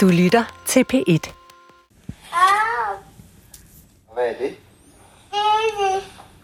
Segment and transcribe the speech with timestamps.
[0.00, 1.32] Du lytter til P1.
[4.14, 4.54] Hvad er det?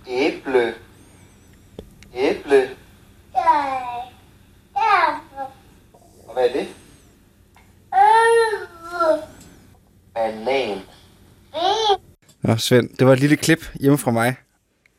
[0.08, 0.74] Æble.
[2.14, 2.68] Æble.
[6.26, 6.68] Og hvad er det?
[10.14, 10.78] Banan.
[12.42, 14.34] Nå, Svend, det var et lille klip hjemme fra mig.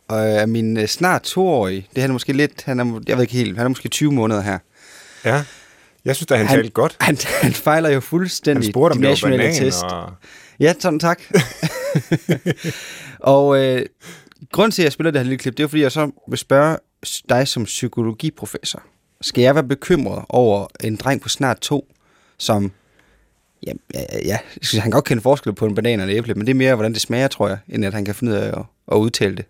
[0.07, 3.23] Og af min øh, snart toårige, det er han måske lidt, han er, jeg ved
[3.23, 4.59] ikke helt, han er måske 20 måneder her.
[5.25, 5.43] Ja.
[6.05, 6.97] Jeg synes, at han, Han- talte godt.
[7.01, 9.83] Han, han fejler jo fuldstændig Han spurgte, om de nationale banan, test.
[9.83, 10.11] og
[10.59, 11.21] Ja, sådan tak.
[13.19, 13.85] og øh,
[14.51, 16.37] grund til, at jeg spiller det her lille klip, det er, fordi jeg så vil
[16.37, 16.77] spørge
[17.29, 18.83] dig som psykologiprofessor.
[19.21, 21.93] Skal jeg være bekymret over en dreng på snart to,
[22.37, 22.71] som...
[23.67, 26.15] Ja, ja, ja, jeg synes, han kan godt kende forskel på en banan og en
[26.17, 28.31] æble, men det er mere, hvordan det smager, tror jeg, end at han kan finde
[28.33, 29.45] ud af at, at udtale det.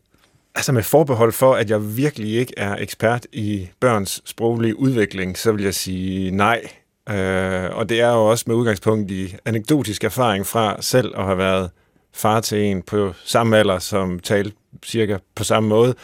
[0.57, 5.51] Altså med forbehold for, at jeg virkelig ikke er ekspert i børns sproglige udvikling, så
[5.51, 6.61] vil jeg sige nej.
[7.09, 11.37] Øh, og det er jo også med udgangspunkt i anekdotisk erfaring fra selv at have
[11.37, 11.69] været
[12.13, 14.51] far til en på samme alder, som talte
[14.85, 15.95] cirka på samme måde.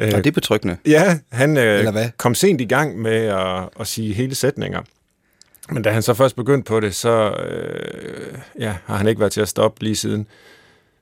[0.00, 0.76] Øh, Og det er betryggende.
[0.86, 2.10] Ja, han Eller øh, hvad?
[2.16, 4.82] kom sent i gang med at, at sige hele sætninger.
[5.70, 9.32] Men da han så først begyndte på det, så øh, ja, har han ikke været
[9.32, 10.26] til at stoppe lige siden.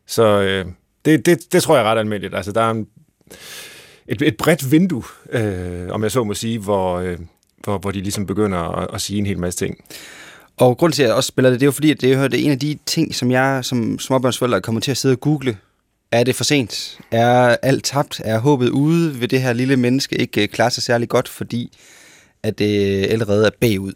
[0.07, 0.65] Så øh,
[1.05, 2.35] det, det, det tror jeg er ret almindeligt.
[2.35, 2.87] Altså, der er en,
[4.09, 7.19] et, et bredt vindue, øh, om jeg så må sige, hvor, øh,
[7.65, 9.85] hvor, hvor de ligesom begynder at, at sige en hel masse ting.
[10.57, 12.29] Og grund til, at jeg også spiller det, det er jo fordi, at det er
[12.29, 15.21] det er en af de ting, som jeg som småbørnsforælder kommer til at sidde og
[15.21, 15.57] google.
[16.13, 16.99] Er det for sent?
[17.11, 18.21] Er alt tabt?
[18.25, 19.15] Er håbet ude?
[19.15, 21.79] Vil det her lille menneske ikke øh, klare sig særlig godt, fordi
[22.43, 23.93] at øh, det allerede er bagud?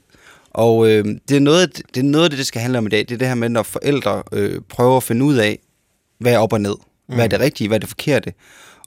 [0.50, 2.90] Og øh, det, er noget, det er noget af det, det skal handle om i
[2.90, 2.98] dag.
[2.98, 5.58] Det er det her med, når forældre øh, prøver at finde ud af,
[6.18, 6.74] hvad er op og ned.
[7.06, 7.68] Hvad er det rigtige?
[7.68, 8.32] Hvad er det forkerte?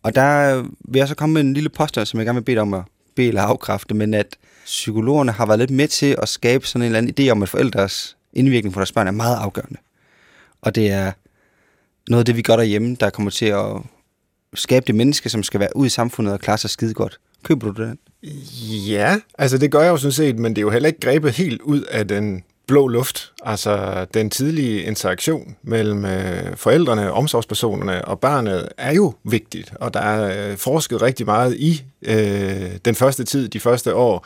[0.03, 2.57] Og der vil jeg så komme med en lille påstand, som jeg gerne vil bede
[2.57, 2.83] om at
[3.15, 6.85] bede eller afkræfte, men at psykologerne har været lidt med til at skabe sådan en
[6.85, 9.77] eller anden idé om, at forældres indvirkning på deres børn er meget afgørende.
[10.61, 11.11] Og det er
[12.09, 13.65] noget af det, vi gør derhjemme, der kommer til at
[14.53, 17.19] skabe det menneske, som skal være ude i samfundet og klare sig skide godt.
[17.43, 17.99] Køber du den?
[18.87, 21.33] Ja, altså det gør jeg jo sådan set, men det er jo heller ikke grebet
[21.33, 23.31] helt ud af den blå luft.
[23.43, 29.99] Altså den tidlige interaktion mellem øh, forældrene, omsorgspersonerne og barnet er jo vigtigt, og der
[29.99, 34.25] er øh, forsket rigtig meget i øh, den første tid, de første år,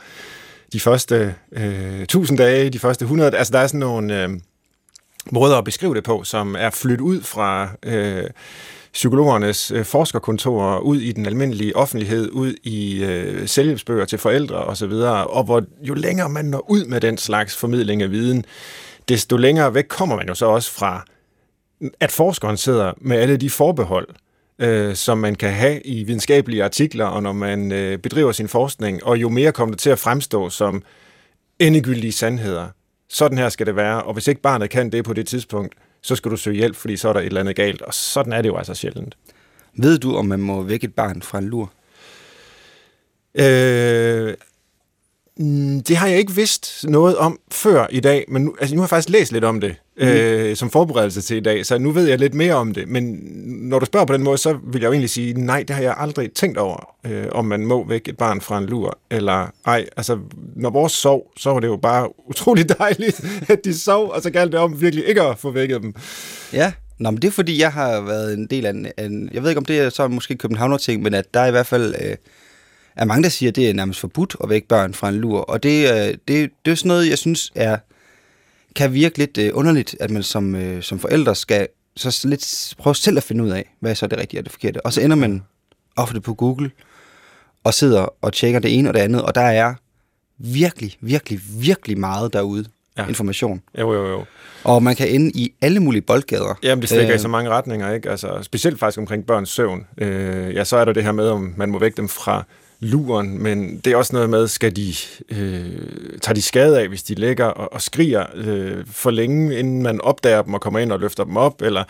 [0.74, 3.38] de første øh, 1000 dage, de første 100.
[3.38, 4.29] Altså der er sådan nogle øh,
[5.31, 8.29] måder at beskrive det på, som er flyttet ud fra øh,
[8.94, 14.91] psykologernes øh, forskerkontorer, ud i den almindelige offentlighed, ud i øh, selvhjælpsbøger til forældre osv.,
[15.29, 18.46] og hvor jo længere man når ud med den slags formidling af viden,
[19.09, 21.06] desto længere væk kommer man jo så også fra,
[22.00, 24.07] at forskeren sidder med alle de forbehold,
[24.59, 29.03] øh, som man kan have i videnskabelige artikler, og når man øh, bedriver sin forskning,
[29.03, 30.84] og jo mere kommer det til at fremstå som
[31.59, 32.68] endegyldige sandheder.
[33.09, 36.16] Sådan her skal det være, og hvis ikke barnet kan det på det tidspunkt, så
[36.16, 38.41] skal du søge hjælp, fordi så er der et eller andet galt, og sådan er
[38.41, 39.17] det jo altså sjældent.
[39.78, 41.73] Ved du, om man må vække et barn fra en lur?
[43.35, 44.34] Øh,
[45.41, 48.81] mm, det har jeg ikke vidst noget om før i dag, men nu, altså, nu
[48.81, 50.07] har jeg faktisk læst lidt om det mm.
[50.07, 52.88] øh, som forberedelse til i dag, så nu ved jeg lidt mere om det.
[52.88, 53.03] Men
[53.46, 55.84] når du spørger på den måde, så vil jeg jo egentlig sige, nej, det har
[55.84, 59.47] jeg aldrig tænkt over, øh, om man må vække et barn fra en lur, eller
[59.66, 59.85] ej.
[59.97, 60.18] Altså,
[60.56, 64.29] når vores sov, så var det jo bare utrolig dejligt, at de sov, og så
[64.29, 65.96] galt det om virkelig ikke at få vækket dem.
[66.53, 66.72] Ja.
[67.00, 68.88] Nå, men det er fordi, jeg har været en del af en...
[69.00, 71.52] en jeg ved ikke, om det er så måske Københavner-ting, men at der er i
[71.52, 71.96] hvert fald...
[72.02, 72.16] Øh,
[72.96, 75.40] er mange, der siger, at det er nærmest forbudt at vække børn fra en lur.
[75.40, 77.78] Og det, øh, det, det er sådan noget, jeg synes er,
[78.75, 82.96] kan virke lidt øh, underligt, at man som, øh, som forældre skal så lidt prøve
[82.96, 84.85] selv at finde ud af, hvad er så det rigtige og det forkerte.
[84.85, 85.44] Og så ender man
[85.96, 86.72] ofte på Google
[87.63, 89.73] og sidder og tjekker det ene og det andet, og der er
[90.38, 92.66] virkelig, virkelig, virkelig meget derude
[92.97, 93.02] Ja.
[93.03, 93.08] ja.
[93.08, 93.62] information.
[93.79, 94.25] Jo, jo, jo.
[94.63, 96.59] Og man kan ende i alle mulige boldgader.
[96.63, 98.09] Jamen, det stikker øh, i så mange retninger, ikke?
[98.09, 99.85] Altså, specielt faktisk omkring børns søvn.
[99.97, 102.44] Øh, ja, så er der det her med, om man må vække dem fra
[102.81, 104.94] luren, men det er også noget med, skal de,
[105.30, 105.66] øh,
[106.22, 110.02] tager de skade af, hvis de ligger og, og skriger øh, for længe, inden man
[110.02, 111.84] opdager dem og kommer ind og løfter dem op, eller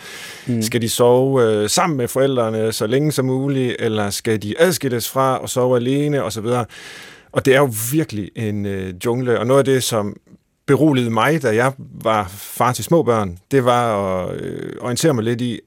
[0.47, 0.61] mm.
[0.61, 5.09] skal de sove øh, sammen med forældrene så længe som muligt, eller skal de adskilles
[5.09, 6.45] fra og sove alene, osv.
[7.31, 10.15] Og det er jo virkelig en øh, jungle, og noget af det, som
[10.65, 15.23] beroligede mig, da jeg var far til små børn, det var at øh, orientere mig
[15.23, 15.59] lidt i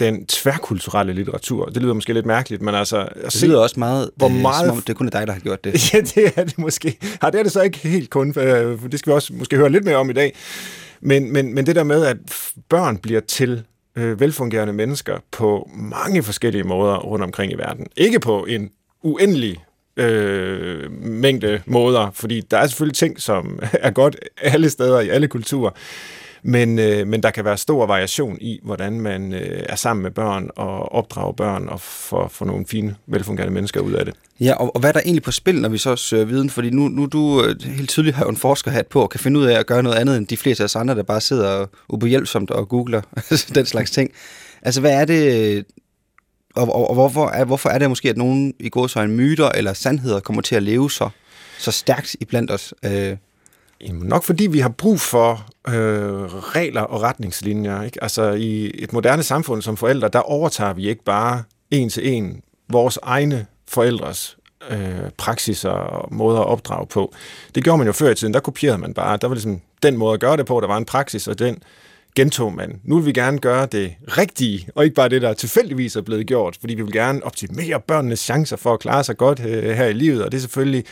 [0.00, 1.64] den tværkulturelle litteratur.
[1.66, 3.08] Det lyder måske lidt mærkeligt, men altså...
[3.32, 5.40] Det lyder også meget, hvor øh, meget- som om det kun er dig, der har
[5.40, 5.72] gjort det.
[5.94, 6.98] Ja, det er det måske.
[7.22, 9.56] Ja, det er det så ikke helt kun, øh, for det skal vi også måske
[9.56, 10.36] høre lidt mere om i dag.
[11.00, 12.16] Men, men, men det der med, at
[12.68, 13.62] børn bliver til
[13.96, 17.86] øh, velfungerende mennesker på mange forskellige måder rundt omkring i verden.
[17.96, 18.70] Ikke på en
[19.02, 19.56] uendelig
[19.96, 25.28] øh, mængde måder, fordi der er selvfølgelig ting, som er godt alle steder i alle
[25.28, 25.70] kulturer,
[26.42, 30.10] men, øh, men der kan være stor variation i, hvordan man øh, er sammen med
[30.10, 34.14] børn og opdrager børn og får, får nogle fine, velfungerende mennesker ud af det.
[34.40, 36.50] Ja, og, og hvad er der egentlig på spil, når vi så søger viden?
[36.50, 39.40] Fordi nu, nu du øh, helt tydeligt har jo en forskerhat på og kan finde
[39.40, 41.66] ud af at gøre noget andet end de fleste af os andre, der bare sidder
[41.88, 43.00] ubehjælpsomt og googler
[43.54, 44.10] den slags ting.
[44.62, 45.64] Altså, hvad er det,
[46.54, 49.16] og, og, og hvorfor, er, hvorfor er det måske, at nogen i går så en
[49.16, 51.08] myter eller sandheder kommer til at leve så,
[51.58, 52.74] så stærkt iblandt os?
[52.84, 53.16] Øh,
[53.86, 55.74] Jamen, nok fordi vi har brug for øh,
[56.24, 57.82] regler og retningslinjer.
[57.82, 58.02] Ikke?
[58.02, 62.42] Altså i et moderne samfund som forældre, der overtager vi ikke bare en til en
[62.68, 64.36] vores egne forældres
[64.70, 67.14] øh, praksis og måder at opdrage på.
[67.54, 69.16] Det gjorde man jo før i tiden, der kopierede man bare.
[69.16, 71.62] Der var ligesom den måde at gøre det på, der var en praksis, og den
[72.16, 72.80] gentog man.
[72.84, 76.26] Nu vil vi gerne gøre det rigtige, og ikke bare det, der tilfældigvis er blevet
[76.26, 79.86] gjort, fordi vi vil gerne optimere børnenes chancer for at klare sig godt øh, her
[79.86, 80.84] i livet, og det er selvfølgelig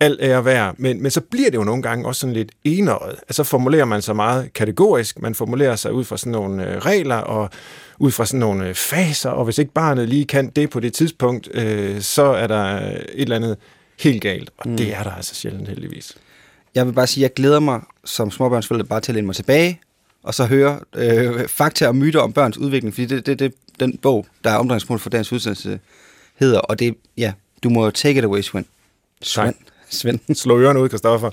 [0.00, 3.16] alt ære værd, men, men så bliver det jo nogle gange også sådan lidt enøjet.
[3.28, 7.16] Altså formulerer man sig meget kategorisk, man formulerer sig ud fra sådan nogle øh, regler
[7.16, 7.50] og
[7.98, 10.92] ud fra sådan nogle øh, faser, og hvis ikke barnet lige kan det på det
[10.92, 13.56] tidspunkt, øh, så er der et eller andet
[14.00, 14.76] helt galt, og mm.
[14.76, 16.16] det er der altså sjældent heldigvis.
[16.74, 19.36] Jeg vil bare sige, at jeg glæder mig som småbørnsforælder bare til at læne mig
[19.36, 19.80] tilbage,
[20.22, 23.98] og så høre øh, fakta og myter om børns udvikling, fordi det, det, det den
[23.98, 25.80] bog, der er omdrejningspunkt for dagens udsendelse,
[26.34, 27.32] hedder, og det, ja,
[27.62, 28.64] du må take it away, Svend.
[29.22, 29.54] Svend.
[29.90, 30.20] Svend.
[30.42, 31.30] Slå ørerne ud, Kristoffer.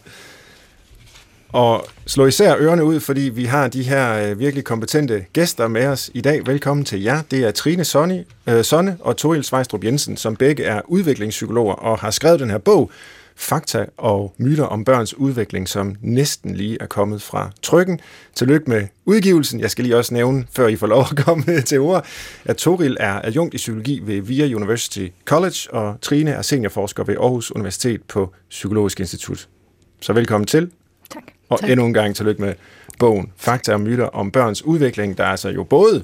[1.54, 5.88] Og slå især ørerne ud, fordi vi har de her øh, virkelig kompetente gæster med
[5.88, 6.48] os i dag.
[6.48, 7.22] Velkommen til jer.
[7.32, 12.00] Det er Trine Sonne, øh, Sonne og Toril Svejstrup Jensen, som begge er udviklingspsykologer og
[12.00, 12.92] har skrevet den her bog,
[13.40, 18.00] Fakta og myter om børns udvikling, som næsten lige er kommet fra trykken.
[18.36, 19.60] Tillykke med udgivelsen.
[19.60, 22.06] Jeg skal lige også nævne, før I får lov at komme til ord,
[22.46, 27.16] at Toril er adjunkt i psykologi ved VIA University College, og Trine er seniorforsker ved
[27.16, 29.48] Aarhus Universitet på Psykologisk Institut.
[30.02, 30.72] Så velkommen til.
[31.14, 31.24] Tak.
[31.50, 31.70] Og tak.
[31.70, 32.54] endnu en gang tillykke med
[33.00, 36.04] bogen Fakta og myter om børns udvikling, der altså jo både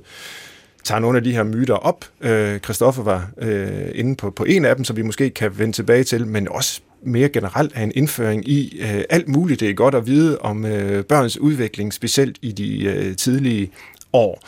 [0.84, 2.06] tager nogle af de her myter op.
[2.22, 5.74] Øh, Christoffer var øh, inde på, på en af dem, som vi måske kan vende
[5.74, 9.60] tilbage til, men også mere generelt er en indføring i øh, alt muligt.
[9.60, 13.72] Det er godt at vide om øh, børns udvikling, specielt i de øh, tidlige
[14.14, 14.44] år.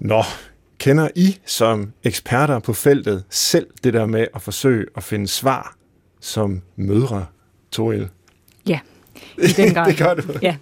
[0.00, 0.22] Nå,
[0.78, 5.76] kender I som eksperter på feltet selv det der med at forsøge at finde svar
[6.20, 7.26] som mødre,
[7.72, 8.08] Toril?
[8.68, 8.80] Ja,
[9.38, 9.86] i den grad.
[9.90, 10.22] det gør du.
[10.42, 10.56] Ja.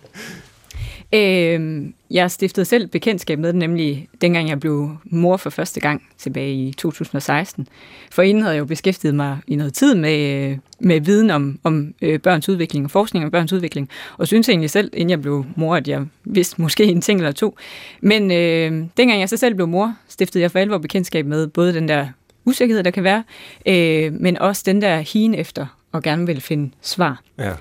[1.15, 6.03] Øh, jeg stiftede selv bekendtskab med det, nemlig dengang jeg blev mor for første gang
[6.19, 7.69] tilbage i 2016.
[8.11, 11.95] For inden havde jeg jo beskæftiget mig i noget tid med, med viden om, om
[12.03, 15.45] øh, børns udvikling og forskning om børns udvikling, og synes egentlig selv, inden jeg blev
[15.57, 17.57] mor, at jeg vidste måske en ting eller to.
[18.01, 21.75] Men øh, dengang jeg så selv blev mor, stiftede jeg for alvor bekendtskab med både
[21.75, 22.09] den der
[22.45, 23.25] usikkerhed, der kan være,
[23.67, 27.23] øh, men også den der hien efter og gerne vil finde svar.
[27.39, 27.53] Ja.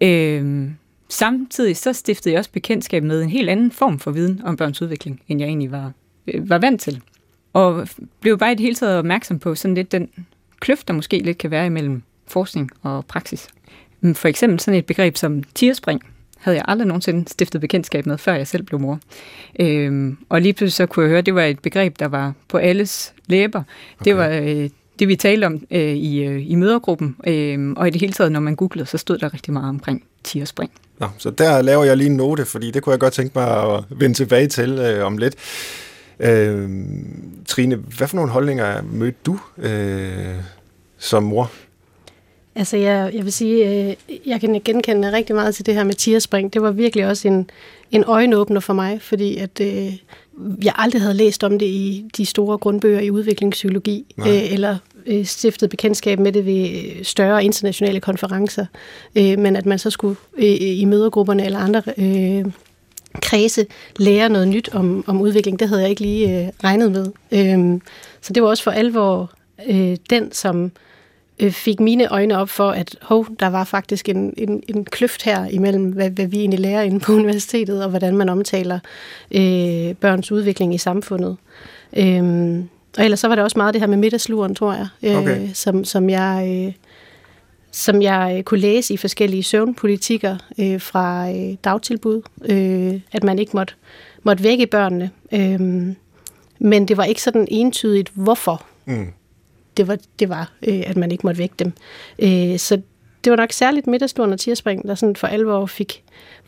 [0.00, 0.70] Øh,
[1.10, 4.82] Samtidig så stiftede jeg også bekendtskab med en helt anden form for viden om børns
[4.82, 5.92] udvikling, end jeg egentlig var,
[6.26, 7.00] øh, var vant til.
[7.52, 7.88] Og
[8.20, 10.08] blev bare i det hele taget opmærksom på sådan lidt den
[10.60, 13.48] kløft, der måske lidt kan være imellem forskning og praksis.
[14.14, 16.02] For eksempel sådan et begreb som tierspring,
[16.38, 19.00] havde jeg aldrig nogensinde stiftet bekendtskab med, før jeg selv blev mor.
[19.60, 22.32] Øhm, og lige pludselig så kunne jeg høre, at det var et begreb, der var
[22.48, 23.62] på alles læber.
[24.00, 24.04] Okay.
[24.04, 27.90] Det var øh, det, vi talte om øh, i, øh, i mødergruppen, øh, og i
[27.90, 30.70] det hele taget, når man googlede, så stod der rigtig meget omkring tierspring.
[31.00, 33.74] Nå, så der laver jeg lige en note, fordi det kunne jeg godt tænke mig
[33.74, 35.34] at vende tilbage til øh, om lidt.
[36.20, 36.68] Øh,
[37.46, 40.34] Trine, hvad for nogle holdninger mødte du øh,
[40.98, 41.50] som mor?
[42.54, 43.96] Altså, jeg, jeg vil sige, øh,
[44.26, 46.52] jeg kan genkende rigtig meget til det her med tierspring.
[46.52, 47.50] Det var virkelig også en,
[47.90, 49.92] en øjenåbner for mig, fordi at, øh,
[50.62, 55.24] jeg aldrig havde læst om det i de store grundbøger i udviklingspsykologi, øh, eller øh,
[55.24, 58.66] stiftet bekendtskab med det ved større internationale konferencer,
[59.16, 62.52] øh, men at man så skulle øh, i mødergrupperne eller andre øh,
[63.22, 63.66] kredse
[63.96, 67.06] lære noget nyt om, om udvikling, det havde jeg ikke lige øh, regnet med.
[67.32, 67.80] Øh,
[68.20, 69.32] så det var også for alvor
[69.68, 70.72] øh, den, som
[71.40, 75.22] øh, fik mine øjne op for, at hov, der var faktisk en, en, en kløft
[75.22, 78.78] her imellem, hvad, hvad vi egentlig lærer inde på universitetet, og hvordan man omtaler
[79.30, 81.36] øh, børns udvikling i samfundet.
[81.96, 82.58] Øh,
[82.98, 85.48] og ellers så var det også meget det her med middagsluren, tror jeg, øh, okay.
[85.54, 86.64] som, som jeg...
[86.66, 86.72] Øh,
[87.72, 93.52] som jeg kunne læse i forskellige søvnpolitikker øh, fra øh, dagtilbud, øh, at man ikke
[93.54, 93.74] måtte,
[94.22, 95.10] måtte vække børnene.
[95.32, 95.60] Øh,
[96.58, 99.06] men det var ikke sådan entydigt, hvorfor mm.
[99.80, 101.72] Det var, det var øh, at man ikke måtte vække dem.
[102.18, 102.80] Øh, så
[103.24, 106.02] det var nok særligt middagsluren og tierspring, der sådan for alvor fik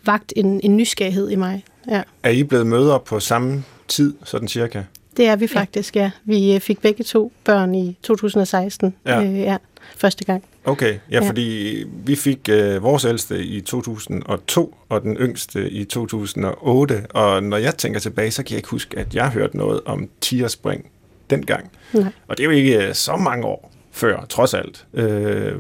[0.05, 1.65] vagt en, en nysgerrighed i mig.
[1.89, 2.03] Ja.
[2.23, 4.83] Er I blevet møder på samme tid, sådan cirka?
[5.17, 6.11] det er vi faktisk, ja.
[6.25, 9.25] Vi øh, fik begge to børn i 2016, Ja.
[9.25, 9.57] Øh, ja
[9.97, 10.45] første gang.
[10.65, 11.29] Okay, ja, Ja.
[11.29, 17.57] fordi vi fik øh, vores ældste i 2002, og den yngste i 2008, og når
[17.57, 20.87] jeg tænker tilbage, så kan jeg ikke huske, at jeg hørte noget om tierspring
[21.33, 21.71] dengang.
[21.93, 22.13] Nej.
[22.29, 24.87] Og det er jo ikke øh, så mange år før, trods alt.
[24.95, 25.53] Øh,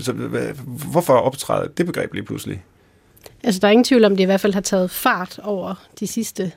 [0.00, 0.12] så
[0.92, 2.64] hvorfor optræde det begreb lige pludselig?
[3.42, 6.06] Altså, der er ingen tvivl om, det i hvert fald har taget fart over de
[6.06, 6.52] sidste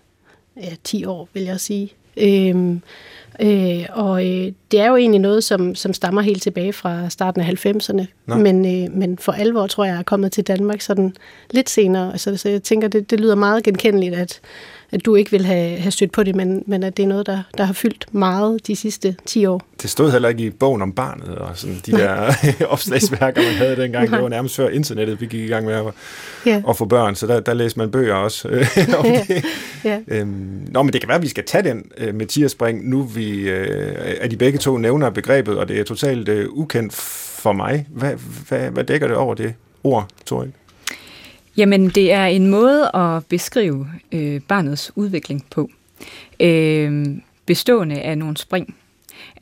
[0.58, 1.94] ja, 10 år, vil jeg sige.
[2.18, 2.82] Øhm,
[3.42, 7.42] øh, og øh, det er jo egentlig noget, som, som stammer helt tilbage fra starten
[7.42, 8.06] af 90'erne.
[8.26, 8.36] Nå.
[8.36, 11.16] Men, øh, men for alvor, tror jeg, er kommet til Danmark sådan
[11.52, 12.12] lidt senere.
[12.12, 14.40] Altså, så jeg tænker, det, det lyder meget genkendeligt, at,
[14.92, 17.26] at du ikke vil have, have stødt på det, men, men at det er noget,
[17.26, 19.62] der, der har fyldt meget de sidste 10 år.
[19.82, 22.34] Det stod heller ikke i bogen om barnet, og sådan de der
[22.74, 24.12] opslagsværker, man havde dengang.
[24.12, 25.84] Det var nærmest før internettet, vi gik i gang med at,
[26.46, 26.62] Ja.
[26.70, 28.66] at få børn, så der, der læste man bøger også øh,
[29.00, 29.46] om det.
[29.84, 30.00] ja.
[30.08, 33.02] Øhm, nå, men det kan være, at vi skal tage den øh, med tierspring, nu
[33.04, 37.52] vi, øh, at de begge to nævner begrebet, og det er totalt øh, ukendt for
[37.54, 37.88] mig.
[37.90, 38.14] Hvad,
[38.48, 39.54] hvad, hvad dækker det over det
[39.84, 40.54] ord, Torin?
[41.58, 45.70] Jamen, det er en måde at beskrive øh, barnets udvikling på,
[46.40, 47.08] øh,
[47.46, 48.76] bestående af nogle spring.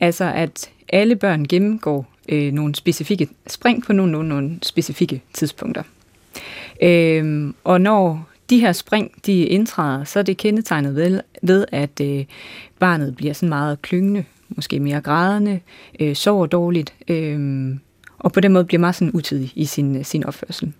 [0.00, 5.82] Altså, at alle børn gennemgår øh, nogle specifikke spring på nogle, nogle, nogle specifikke tidspunkter.
[6.82, 12.00] Øh, og når de her spring, de indtræder, så er det kendetegnet ved, ved at
[12.00, 12.24] øh,
[12.78, 15.60] barnet bliver sådan meget klyngende, måske mere grædende,
[16.00, 17.68] øh, sover dårligt, øh,
[18.18, 20.72] og på den måde bliver meget sådan utidig i sin, sin opførsel.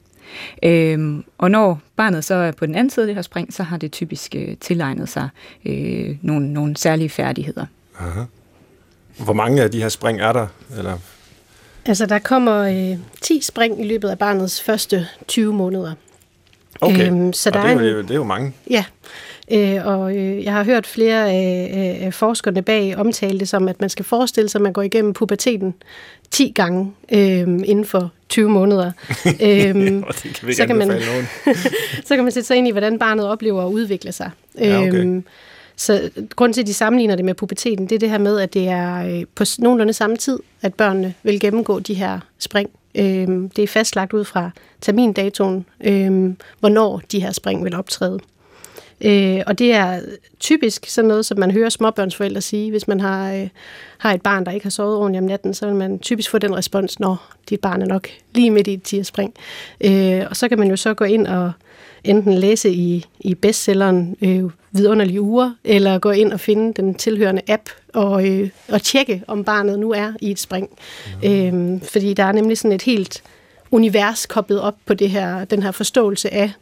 [0.62, 3.62] Øhm, og når barnet så er på den anden side af det her spring, så
[3.62, 5.28] har det typisk øh, tilegnet sig
[5.64, 7.66] øh, nogle, nogle særlige færdigheder.
[7.98, 8.20] Aha.
[9.18, 10.46] Hvor mange af de her spring er der?
[10.78, 10.98] Eller,
[11.86, 12.56] Altså, der kommer
[12.92, 15.92] øh, 10 spring i løbet af barnets første 20 måneder.
[16.80, 18.52] okay, Øhm, så og der det, er jo, det er jo mange.
[18.70, 18.84] Ja,
[19.52, 23.90] øh, og øh, jeg har hørt flere af, forskerne bag omtale det som, at man
[23.90, 25.74] skal forestille sig, at man går igennem puberteten
[26.30, 28.92] 10 gange øh, inden for 20 måneder.
[29.42, 31.00] øhm, Og kan så kan man-
[32.06, 34.30] så kan man sætte sig ind i, hvordan barnet oplever at udvikle sig.
[34.58, 34.94] Ja, okay.
[34.94, 35.24] Øhm,
[35.76, 38.54] så grund til, at de sammenligner det med puberteten, det er det her med, at
[38.54, 42.70] det er øh, på nogenlunde samme tid, at børnene vil gennemgå de her spring.
[42.94, 44.50] Øhm, det er fastlagt ud fra
[44.80, 48.18] termindatoen, øhm, hvornår de her spring vil optræde.
[49.00, 50.00] Øh, og det er
[50.40, 53.48] typisk sådan noget, som man hører småbørnsforældre sige, hvis man har, øh,
[53.98, 56.38] har et barn, der ikke har sovet ordentligt om natten, så vil man typisk få
[56.38, 59.34] den respons, når dit barn er nok lige midt i et tierspring.
[59.80, 61.52] Øh, og så kan man jo så gå ind og
[62.04, 67.42] enten læse i, i bestselleren øh, vidunderlige uger, eller gå ind og finde den tilhørende
[67.48, 67.62] app
[67.94, 70.68] og, øh, og tjekke, om barnet nu er i et spring.
[71.24, 73.22] Øh, fordi der er nemlig sådan et helt
[73.70, 76.52] univers koblet op på det her, den her forståelse af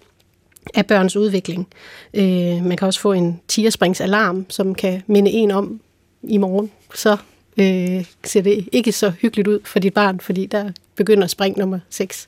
[0.75, 1.67] af børns udvikling.
[2.15, 5.81] Øh, man kan også få en tierspringsalarm, som kan minde en om
[6.23, 6.71] i morgen.
[6.95, 7.17] Så
[7.57, 11.79] øh, ser det ikke så hyggeligt ud for dit barn, fordi der begynder spring nummer
[11.91, 12.27] 6.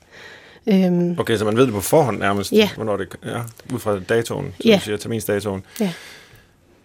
[0.67, 2.69] Øhm, Okay, så man ved det på forhånd nærmest, Ja.
[2.75, 4.75] hvornår det er, ud fra datoen, som Ja.
[4.75, 5.63] du siger, terminsdatoen.
[5.79, 5.93] ja.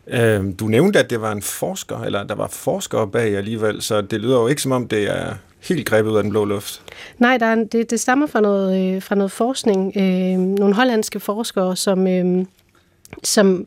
[0.07, 4.01] Øhm, du nævnte, at det var en forsker, eller der var forskere bag alligevel, så
[4.01, 6.83] det lyder jo ikke som om, det er helt grebet ud af den blå luft.
[7.19, 9.93] Nej, der er, det, det stammer fra noget, øh, fra noget forskning.
[9.97, 12.45] Øh, nogle hollandske forskere, som, øh,
[13.25, 13.67] som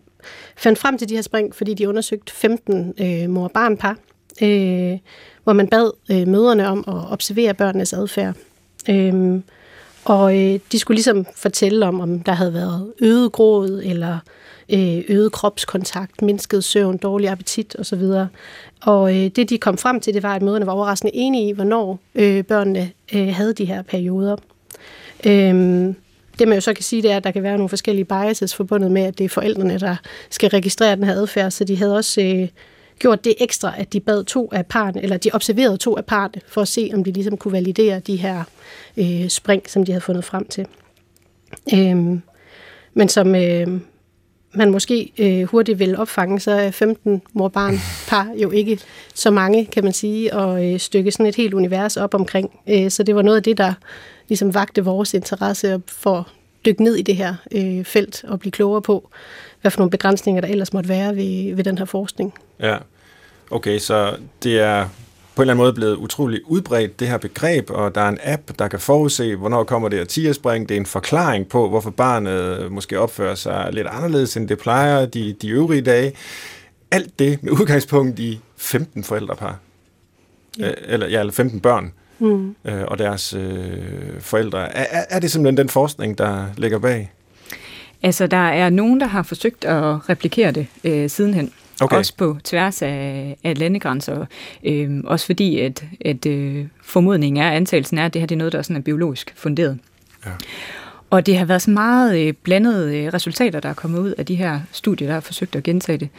[0.57, 3.97] fandt frem til de her spring, fordi de undersøgte 15 øh, mor-barn-par,
[4.41, 4.97] øh,
[5.43, 8.35] hvor man bad øh, møderne om at observere børnenes adfærd.
[8.89, 9.39] Øh,
[10.05, 14.19] og øh, de skulle ligesom fortælle om, om der havde været øget gråd, eller øh,
[14.69, 18.03] Øh, øget kropskontakt, mindsket søvn, dårlig appetit osv.
[18.81, 21.51] Og øh, det, de kom frem til, det var, at møderne var overraskende enige i,
[21.51, 24.35] hvornår øh, børnene øh, havde de her perioder.
[25.25, 25.95] Øhm,
[26.39, 28.55] det man jo så kan sige, det er, at der kan være nogle forskellige biases
[28.55, 29.95] forbundet med, at det er forældrene, der
[30.29, 32.47] skal registrere den her adfærd, så de havde også øh,
[32.99, 36.33] gjort det ekstra, at de bad to af parne, eller de observerede to af parne,
[36.47, 38.43] for at se, om de ligesom kunne validere de her
[38.97, 40.67] øh, spring, som de havde fundet frem til.
[41.73, 42.21] Øhm,
[42.93, 43.67] men som øh,
[44.55, 47.75] man måske øh, hurtigt vil opfange, så er 15 mor-barn
[48.07, 48.79] par jo ikke
[49.13, 52.59] så mange, kan man sige, og øh, stykke sådan et helt univers op omkring.
[52.69, 53.73] Øh, så det var noget af det, der
[54.27, 56.25] ligesom vagte vores interesse for at
[56.65, 59.09] dykke ned i det her øh, felt og blive klogere på,
[59.61, 62.33] hvad for nogle begrænsninger der ellers måtte være ved, ved den her forskning.
[62.59, 62.77] Ja,
[63.51, 64.89] okay, så det er
[65.35, 68.17] på en eller anden måde blevet utrolig udbredt, det her begreb, og der er en
[68.23, 70.69] app, der kan forudse, hvornår kommer det her tierspring.
[70.69, 75.05] Det er en forklaring på, hvorfor barnet måske opfører sig lidt anderledes, end det plejer
[75.05, 76.13] de, de øvrige dage.
[76.91, 79.59] Alt det med udgangspunkt i 15 forældrepar.
[80.59, 80.71] Ja.
[80.85, 82.55] Eller, ja, eller 15 børn Mm.
[82.65, 83.77] øh, og deres øh,
[84.19, 84.59] forældre.
[84.75, 87.11] Er, er, er det simpelthen den forskning, der ligger bag?
[88.03, 91.51] Altså, der er nogen, der har forsøgt at replikere det øh, sidenhen.
[91.81, 91.97] Okay.
[91.97, 94.25] Også på tværs af, af landegrænser.
[94.63, 98.37] Øhm, også fordi, at, at øh, formodningen er, antagelsen er, at det her det er
[98.37, 99.79] noget, der er, sådan er biologisk funderet.
[100.25, 100.31] Ja.
[101.09, 104.25] Og det har været så meget øh, blandede øh, resultater, der er kommet ud af
[104.25, 106.09] de her studier, der har forsøgt at gentage det.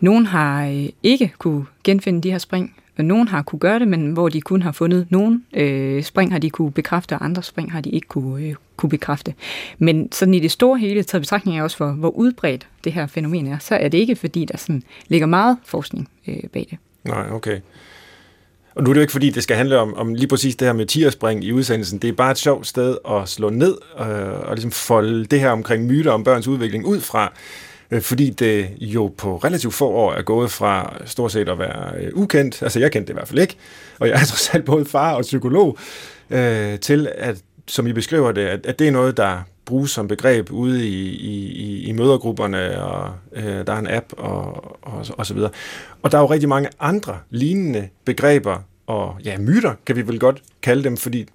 [0.00, 4.12] Nogle har øh, ikke kunne genfinde de her spring, nogen har kunne gøre det, men
[4.12, 7.72] hvor de kun har fundet nogen øh, spring, har de kunne bekræfte, og andre spring
[7.72, 9.34] har de ikke kunne, øh, kunne bekræfte.
[9.78, 13.06] Men sådan i det store hele, taget betragtning af også for, hvor udbredt det her
[13.06, 16.78] fænomen er, så er det ikke fordi, der sådan ligger meget forskning øh, bag det.
[17.04, 17.60] Nej, okay.
[18.74, 20.68] Og nu er det jo ikke fordi, det skal handle om, om lige præcis det
[20.68, 21.98] her med tierspring i udsendelsen.
[21.98, 25.50] Det er bare et sjovt sted at slå ned øh, og ligesom folde det her
[25.50, 27.32] omkring myter om børns udvikling ud fra.
[27.92, 31.92] Øh, fordi det jo på relativt få år er gået fra stort set at være
[32.00, 33.56] øh, ukendt, altså jeg kendte det i hvert fald ikke,
[33.98, 35.78] og jeg er trods alt både far og psykolog,
[36.30, 40.08] øh, til at, som I beskriver det, at, at det er noget, der bruges som
[40.08, 45.26] begreb ude i, i, i mødergrupperne, og øh, der er en app og, og, og
[45.26, 45.50] så videre.
[46.02, 50.18] Og der er jo rigtig mange andre lignende begreber og ja, myter, kan vi vel
[50.18, 51.26] godt kalde dem, fordi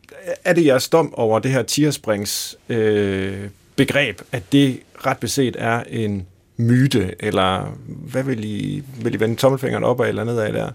[0.44, 5.84] er det jeres dom over det her tiersprings øh, begreb, at det ret beset er
[5.90, 10.70] en myte, eller hvad vil I, vil I vende tommelfingeren op af eller nedad der?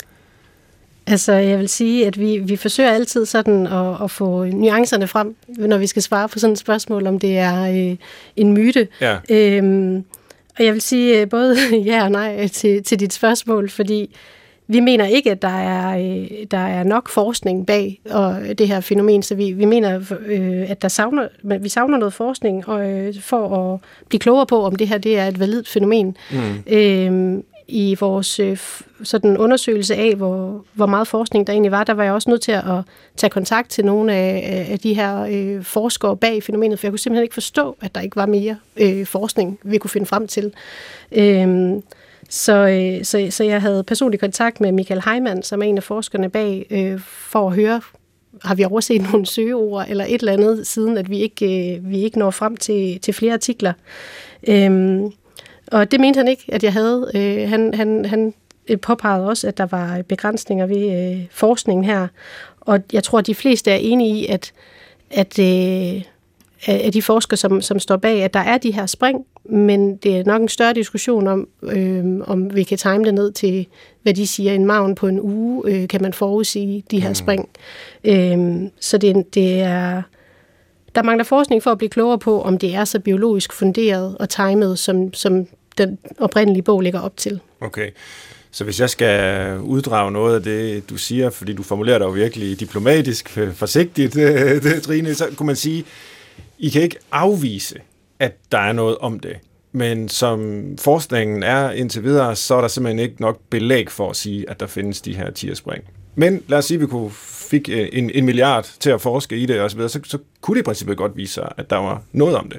[1.06, 5.36] Altså, jeg vil sige, at vi, vi forsøger altid sådan at, at få nuancerne frem,
[5.48, 7.96] når vi skal svare på sådan et spørgsmål, om det er øh,
[8.36, 8.88] en myte.
[9.00, 9.18] Ja.
[9.30, 10.04] Øhm,
[10.58, 11.56] og jeg vil sige øh, både
[11.90, 14.16] ja og nej til, til dit spørgsmål, fordi
[14.72, 18.80] vi mener ikke, at der er, øh, der er nok forskning bag og det her
[18.80, 23.14] fænomen, så vi, vi mener, øh, at der savner, vi savner noget forskning og, øh,
[23.20, 26.16] for at blive klogere på, om det her det er et validt fænomen.
[26.30, 26.72] Mm.
[26.72, 28.40] Øh, I vores
[29.02, 32.42] sådan undersøgelse af, hvor, hvor meget forskning der egentlig var, der var jeg også nødt
[32.42, 32.62] til at
[33.16, 36.98] tage kontakt til nogle af, af de her øh, forskere bag fænomenet, for jeg kunne
[36.98, 40.52] simpelthen ikke forstå, at der ikke var mere øh, forskning, vi kunne finde frem til.
[41.12, 41.72] Øh,
[42.32, 45.82] så, øh, så, så jeg havde personlig kontakt med Michael Heimann, som er en af
[45.82, 47.80] forskerne bag, øh, for at høre,
[48.44, 52.02] har vi overset nogle søgeord eller et eller andet, siden at vi ikke, øh, vi
[52.02, 53.72] ikke når frem til, til flere artikler.
[54.48, 55.12] Øhm,
[55.72, 57.10] og det mente han ikke, at jeg havde.
[57.14, 58.34] Øh, han, han, han
[58.68, 62.08] øh, påpegede også, at der var begrænsninger ved øh, forskningen her.
[62.60, 64.52] Og jeg tror, at de fleste er enige i, at,
[65.10, 66.02] at øh,
[66.66, 70.16] af de forskere, som, som står bag, at der er de her spring, men det
[70.16, 73.66] er nok en større diskussion om, øh, om vi kan time det ned til,
[74.02, 77.14] hvad de siger, en maven på en uge, øh, kan man forudsige de her mm.
[77.14, 77.48] spring.
[78.04, 80.02] Øh, så det, det er...
[80.94, 84.28] Der mangler forskning for at blive klogere på, om det er så biologisk funderet og
[84.28, 85.46] timet, som, som
[85.78, 87.40] den oprindelige bog ligger op til.
[87.60, 87.90] Okay.
[88.50, 92.10] Så hvis jeg skal uddrage noget af det, du siger, fordi du formulerer dig jo
[92.10, 95.84] virkelig diplomatisk, øh, forsigtigt, det, Trine, så kunne man sige,
[96.62, 97.78] i kan ikke afvise,
[98.18, 99.36] at der er noget om det.
[99.72, 104.16] Men som forskningen er indtil videre, så er der simpelthen ikke nok belæg for at
[104.16, 105.84] sige, at der findes de her tierspring.
[106.14, 107.10] Men lad os sige, at vi kunne
[107.50, 110.18] fik øh, en, en milliard til at forske i det og så, videre, så, så
[110.40, 112.58] kunne det i princippet godt vise sig, at der var noget om det.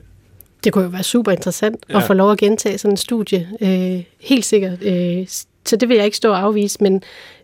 [0.63, 1.97] Det kunne jo være super interessant ja.
[1.97, 3.49] at få lov at gentage sådan en studie.
[3.61, 4.83] Øh, helt sikkert.
[4.83, 5.27] Øh,
[5.65, 7.03] så det vil jeg ikke stå og afvise, men,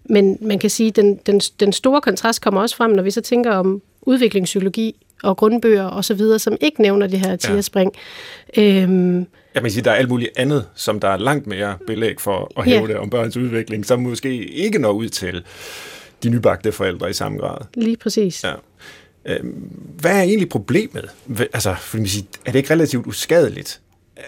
[0.10, 3.12] men man kan sige, at den, den, den store kontrast kommer også frem, når vi
[3.12, 7.94] så tænker om udviklingspsykologi og grundbøger og så videre, som ikke nævner det her tierspring.
[8.58, 8.62] Ja.
[8.62, 12.22] Øhm, jeg kan sige, der er alt muligt andet, som der er langt mere belæg
[12.22, 12.88] for at hæve ja.
[12.88, 15.44] det om børns udvikling, som måske ikke når ud til
[16.24, 17.58] de nybagte forældre i samme grad.
[17.74, 18.44] Lige præcis.
[18.44, 18.54] Ja.
[19.26, 19.50] Øhm,
[20.00, 21.10] hvad er egentlig problemet?
[21.54, 23.82] Altså, for sige, er det ikke relativt uskadeligt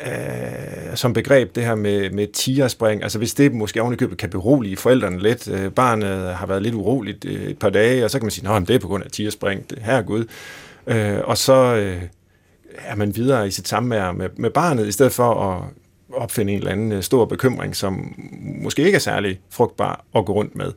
[0.06, 3.04] øh, som begreb, det her med, med tierspring?
[3.04, 5.48] Altså, hvis det måske ovenikøbet kan berolige forældrene lidt.
[5.48, 8.50] Øh, barnet har været lidt uroligt øh, et par dage, og så kan man sige,
[8.50, 9.70] at det er på grund af tierspring.
[9.70, 10.26] Det, her er Gud.
[10.88, 12.02] Øh, og så øh,
[12.78, 15.64] er man videre i sit samvær med, med barnet, i stedet for at
[16.14, 18.16] opfinde en eller anden øh, stor bekymring, som
[18.64, 20.72] måske ikke er særlig frugtbar at gå rundt med.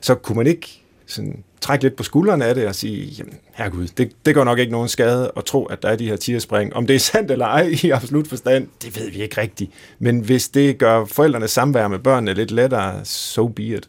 [0.00, 3.86] Så kunne man ikke sådan, trække lidt på skuldrene af det og sige, jamen, herregud,
[3.86, 6.74] det, det går nok ikke nogen skade at tro, at der er de her tierspring.
[6.74, 9.70] Om det er sandt eller ej i absolut forstand, det ved vi ikke rigtigt.
[9.98, 13.88] Men hvis det gør forældrenes samvær med børnene lidt lettere, so be it.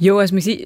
[0.00, 0.58] Jo, altså man siger,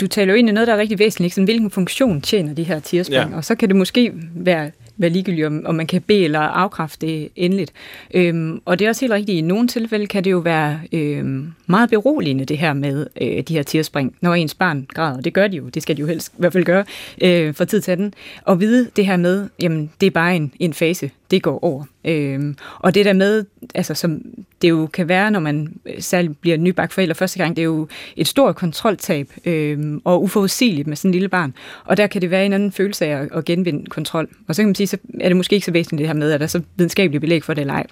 [0.00, 2.62] du taler jo ind i noget, der er rigtig væsentligt, sådan, hvilken funktion tjener de
[2.62, 3.36] her tierspring, ja.
[3.36, 7.06] og så kan det måske være være ligegyldigt, om, om man kan bede eller afkræfte
[7.06, 7.72] det endeligt.
[8.14, 11.52] Øhm, og det er også helt rigtigt, i nogle tilfælde kan det jo være øhm,
[11.66, 15.20] meget beroligende, det her med øh, de her tierspring, når ens barn græder.
[15.20, 16.84] Det gør de jo, det skal de jo helst i hvert fald gøre
[17.20, 18.14] øh, for tid til den.
[18.42, 21.84] Og vide det her med, jamen det er bare en, en fase, det går over.
[22.04, 24.22] Øhm, og det der med, altså som
[24.62, 27.88] det jo kan være, når man særligt bliver nybagt forælder første gang, det er jo
[28.16, 31.54] et stort kontroltab øhm, og uforudsigeligt med sådan en lille barn.
[31.84, 34.28] Og der kan det være en anden følelse af at, at genvinde kontrol.
[34.48, 36.32] Og så kan man sige, så er det måske ikke så væsentligt det her med,
[36.32, 37.86] at der er så videnskabeligt belæg for det eller ej.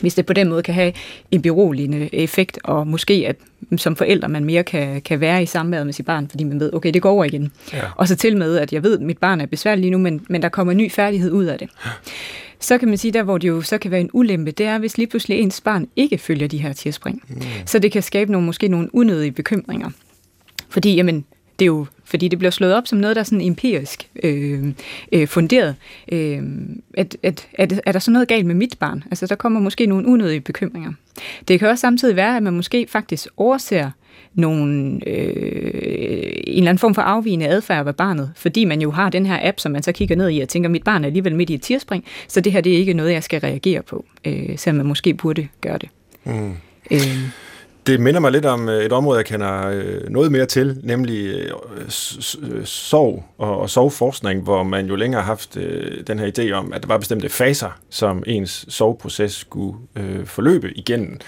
[0.00, 0.92] hvis det på den måde kan have
[1.30, 3.36] en beroligende effekt, og måske at
[3.76, 6.72] som forældre man mere kan, kan være i samværet med sit barn, fordi man ved,
[6.72, 7.52] okay, det går over igen.
[7.72, 7.80] Ja.
[7.96, 10.26] Og så til med, at jeg ved, at mit barn er besværligt lige nu, men,
[10.28, 11.68] men der kommer en ny færdighed ud af det.
[12.60, 14.78] Så kan man sige, der hvor det jo så kan være en ulempe, det er,
[14.78, 17.22] hvis lige pludselig ens barn ikke følger de her tierspring.
[17.28, 17.42] Mm.
[17.66, 19.90] Så det kan skabe nogle, måske nogle unødige bekymringer.
[20.68, 21.24] Fordi, jamen,
[21.58, 24.72] det er jo fordi det bliver slået op som noget, der er sådan empirisk øh,
[25.12, 25.74] øh, funderet.
[26.12, 26.42] Øh,
[26.94, 29.04] at, at, at, er der så noget galt med mit barn?
[29.10, 30.92] Altså, der kommer måske nogle unødige bekymringer.
[31.48, 33.90] Det kan også samtidig være, at man måske faktisk overser
[34.38, 39.10] nogle, øh, en eller anden form for afvigende adfærd ved barnet, fordi man jo har
[39.10, 41.36] den her app, som man så kigger ned i og tænker, mit barn er alligevel
[41.36, 44.04] midt i et tierspring, så det her det er ikke noget, jeg skal reagere på,
[44.24, 45.88] øh, selvom man måske burde gøre det.
[46.24, 46.52] Mm.
[46.90, 47.00] Øh,
[47.86, 51.26] Det minder mig lidt om øh, et område, jeg kender øh, noget mere til, nemlig
[51.26, 51.50] øh,
[51.88, 55.54] s- s- sov og, og soveforskning, hvor man jo længere har haft
[56.06, 60.72] den her idé om, at der var bestemte faser, som ens soveproces skulle øh, forløbe
[60.78, 61.18] igennem.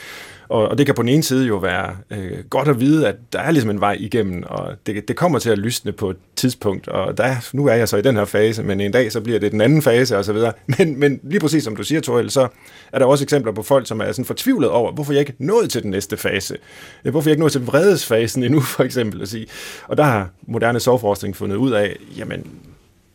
[0.51, 3.17] Og, og det kan på den ene side jo være øh, godt at vide, at
[3.33, 6.17] der er ligesom en vej igennem, og det, det kommer til at lysne på et
[6.37, 9.21] tidspunkt, og der, nu er jeg så i den her fase, men en dag så
[9.21, 10.53] bliver det den anden fase og så videre.
[10.79, 12.49] Men, men lige præcis som du siger, Torel, så
[12.93, 15.61] er der også eksempler på folk, som er sådan fortvivlet over, hvorfor jeg ikke nåede
[15.61, 16.57] nået til den næste fase.
[17.05, 19.47] Øh, hvorfor jeg ikke nået til vredesfasen endnu, for eksempel at sige.
[19.89, 22.47] Og der har moderne sovforskning fundet ud af, jamen,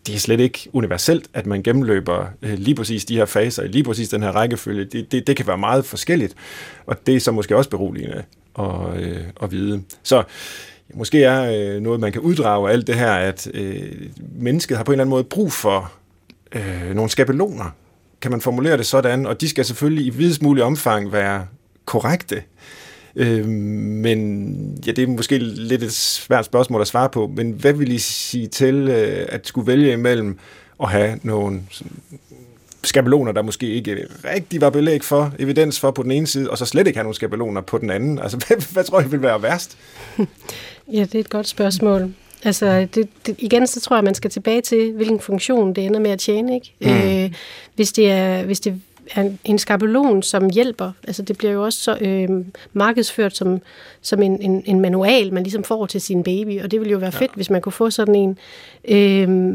[0.07, 3.83] det er slet ikke universelt, at man gennemløber øh, lige præcis de her faser, lige
[3.83, 4.85] præcis den her rækkefølge.
[4.85, 6.35] Det, det, det kan være meget forskelligt,
[6.85, 8.23] og det er så måske også beroligende
[8.59, 9.83] at, øh, at vide.
[10.03, 10.23] Så
[10.93, 14.83] måske er øh, noget, man kan uddrage af alt det her, at øh, mennesket har
[14.83, 15.91] på en eller anden måde brug for
[16.55, 17.75] øh, nogle skabeloner,
[18.21, 21.47] kan man formulere det sådan, og de skal selvfølgelig i videst mulig omfang være
[21.85, 22.43] korrekte.
[23.15, 27.73] Øh, men ja, det er måske lidt et svært spørgsmål at svare på, men hvad
[27.73, 30.39] vil I sige til øh, at skulle vælge imellem
[30.84, 31.91] at have nogle sådan,
[32.84, 36.58] skabeloner, der måske ikke rigtig var belæg for, evidens for på den ene side, og
[36.58, 38.19] så slet ikke have nogle skabeloner på den anden?
[38.19, 39.78] Altså, hvad, hvad tror I vil være værst?
[40.93, 42.13] Ja, det er et godt spørgsmål.
[42.43, 45.99] Altså, det, det, igen, så tror jeg, man skal tilbage til, hvilken funktion det ender
[45.99, 46.56] med at tjene.
[46.56, 46.73] Ikke?
[46.82, 47.23] Mm.
[47.23, 47.32] Øh,
[47.75, 48.82] hvis, det er, hvis det
[49.15, 52.29] er en- skabelon, som hjælper, altså det bliver jo også så, øh,
[52.73, 53.61] markedsført som,
[54.01, 56.97] som en, en, en manual, man ligesom får til sin baby, og det ville jo
[56.97, 58.37] være fedt, hvis man kunne få sådan en.
[58.87, 59.53] Øh,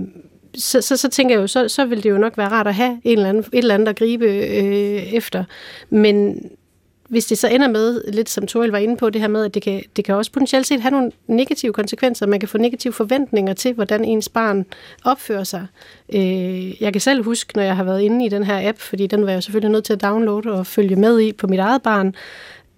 [0.54, 2.74] så, så, så tænker jeg jo, så, så vil det jo nok være rart at
[2.74, 5.44] have en eller anden, et eller andet at gribe øh, efter.
[5.90, 6.42] Men
[7.11, 9.55] hvis det så ender med, lidt som Toril var inde på, det her med, at
[9.55, 12.27] det kan, det kan også potentielt set have nogle negative konsekvenser.
[12.27, 14.66] Man kan få negative forventninger til, hvordan ens barn
[15.05, 15.66] opfører sig.
[16.14, 19.07] Øh, jeg kan selv huske, når jeg har været inde i den her app, fordi
[19.07, 21.83] den var jeg selvfølgelig nødt til at downloade og følge med i på mit eget
[21.83, 22.14] barn,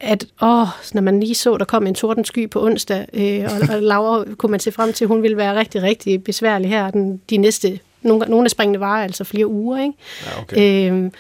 [0.01, 3.83] at åh, når man lige så, der kom en tordensky på onsdag, øh, og, og
[3.83, 7.21] Laura kunne man se frem til, at hun ville være rigtig, rigtig besværlig her den,
[7.31, 9.95] de næste, nogle, nogle af springene varer altså flere uger, ikke?
[10.27, 10.91] Ja, okay.
[10.93, 11.11] Øh,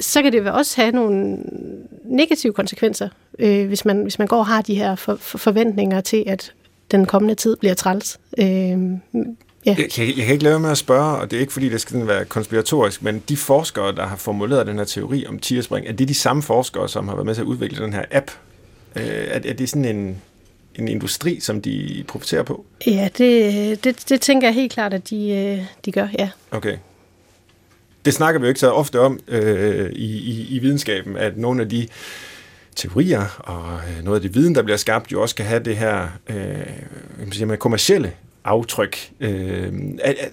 [0.00, 1.38] så kan det også have nogle
[2.04, 6.00] negative konsekvenser, øh, hvis, man, hvis man går og har de her for, for forventninger
[6.00, 6.52] til, at
[6.90, 8.20] den kommende tid bliver træls.
[8.38, 8.74] Øh, ja.
[9.66, 11.80] Jeg, jeg, jeg kan ikke lade med at spørge, og det er ikke fordi, det
[11.80, 15.92] skal være konspiratorisk, men de forskere, der har formuleret den her teori om tierspring, er
[15.92, 18.30] det de samme forskere, som har været med til at udvikle den her app?
[18.96, 20.22] Øh, er, er det sådan en,
[20.74, 22.64] en industri, som de profiterer på?
[22.86, 26.30] ja, det, det, det tænker jeg helt klart, at de, øh, de gør, ja.
[26.50, 26.76] Okay.
[28.04, 31.62] Det snakker vi jo ikke så ofte om øh, i, i, i videnskaben, at nogle
[31.62, 31.88] af de
[32.76, 35.76] teorier og øh, noget af det viden, der bliver skabt, jo også kan have det
[35.76, 38.12] her øh, man kommercielle
[38.44, 39.10] aftryk.
[39.20, 40.28] Øh, er, er,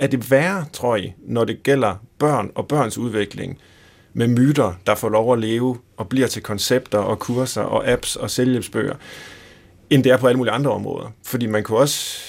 [0.00, 3.58] er det værre, tror I, når det gælder børn og børns udvikling,
[4.12, 8.16] med myter, der får lov at leve og bliver til koncepter og kurser og apps
[8.16, 8.94] og selvhjælpsbøger,
[9.90, 11.12] end det er på alle mulige andre områder?
[11.24, 12.20] Fordi man kunne også,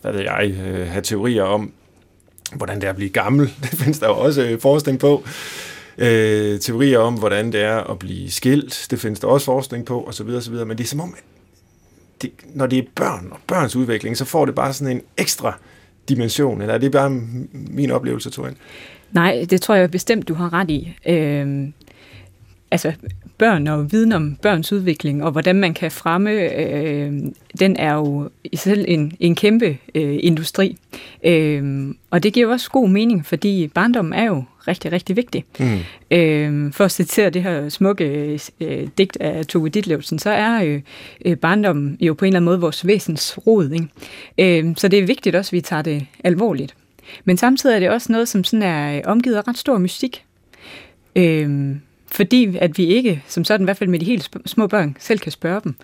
[0.00, 1.72] hvad ved jeg, øh, have teorier om,
[2.54, 3.46] hvordan det er at blive gammel.
[3.62, 5.24] Det findes der jo også øh, forskning på.
[5.98, 8.86] Øh, teorier om, hvordan det er at blive skilt.
[8.90, 10.28] Det findes der også forskning på, osv.
[10.28, 10.54] osv.
[10.54, 11.24] Men det er som om, at
[12.22, 15.58] det, når det er børn og børns udvikling, så får det bare sådan en ekstra
[16.08, 16.60] dimension.
[16.60, 17.10] Eller er det bare
[17.52, 18.54] min oplevelse, tror jeg?
[19.12, 20.96] Nej, det tror jeg bestemt, du har ret i.
[21.06, 21.68] Øh,
[22.70, 22.92] altså,
[23.42, 27.12] børn og viden om børns udvikling, og hvordan man kan fremme, øh,
[27.60, 30.76] den er jo i sig selv en, en kæmpe øh, industri.
[31.24, 35.44] Øhm, og det giver også god mening, fordi barndommen er jo rigtig, rigtig vigtig.
[35.58, 35.78] Mm.
[36.10, 40.80] Øhm, for at citere det her smukke øh, digt af Tove Ditlevsen, så er øh,
[41.24, 43.70] øh, barndommen jo på en eller anden måde vores væsens rod.
[43.70, 44.58] Ikke?
[44.58, 46.74] Øhm, så det er vigtigt også, at vi tager det alvorligt.
[47.24, 50.24] Men samtidig er det også noget, som sådan er øh, omgivet af ret stor mystik.
[51.16, 51.80] Øhm,
[52.12, 55.18] fordi at vi ikke, som sådan i hvert fald med de helt små børn, selv
[55.18, 55.74] kan spørge dem.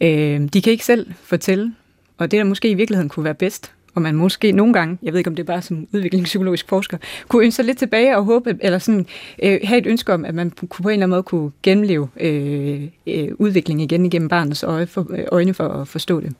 [0.00, 1.74] Øh, de kan ikke selv fortælle,
[2.18, 5.12] og det der måske i virkeligheden kunne være bedst, og man måske nogle gange, jeg
[5.12, 8.24] ved ikke om det er bare som udviklingspsykologisk forsker, kunne ønske sig lidt tilbage og
[8.24, 9.06] håbe, eller sådan,
[9.42, 12.08] øh, have et ønske om, at man kunne på en eller anden måde kunne genleve
[12.20, 16.34] øh, øh, udviklingen igen igennem barnets øje for, øh, øjne for at forstå det.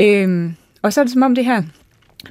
[0.00, 0.50] Øh,
[0.82, 1.62] og så er det som om det her,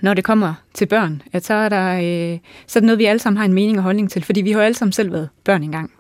[0.02, 3.06] når det kommer til børn, at så er, der, øh, så er det noget, vi
[3.06, 5.30] alle sammen har en mening og holdning til, fordi vi har alle sammen selv været
[5.44, 5.92] børn engang.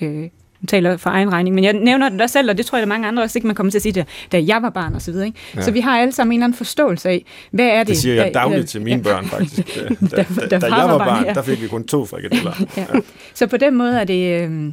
[0.00, 0.28] Øh,
[0.68, 2.86] taler for egen regning, men jeg nævner det der selv, og det tror jeg, der
[2.86, 4.94] er mange andre også ikke, man kommer til at sige det, da jeg var barn
[4.94, 5.26] og så videre.
[5.26, 5.38] Ikke?
[5.56, 5.62] Ja.
[5.62, 7.88] Så vi har alle sammen en eller anden forståelse af, hvad er det?
[7.88, 9.74] Det siger jeg dagligt til mine børn, faktisk.
[9.74, 11.32] Da, da, da, da, da jeg var barn, ja.
[11.32, 12.52] der fik vi kun to frikadeller.
[12.76, 12.84] ja.
[13.34, 14.42] Så på den måde er det...
[14.42, 14.72] Øh,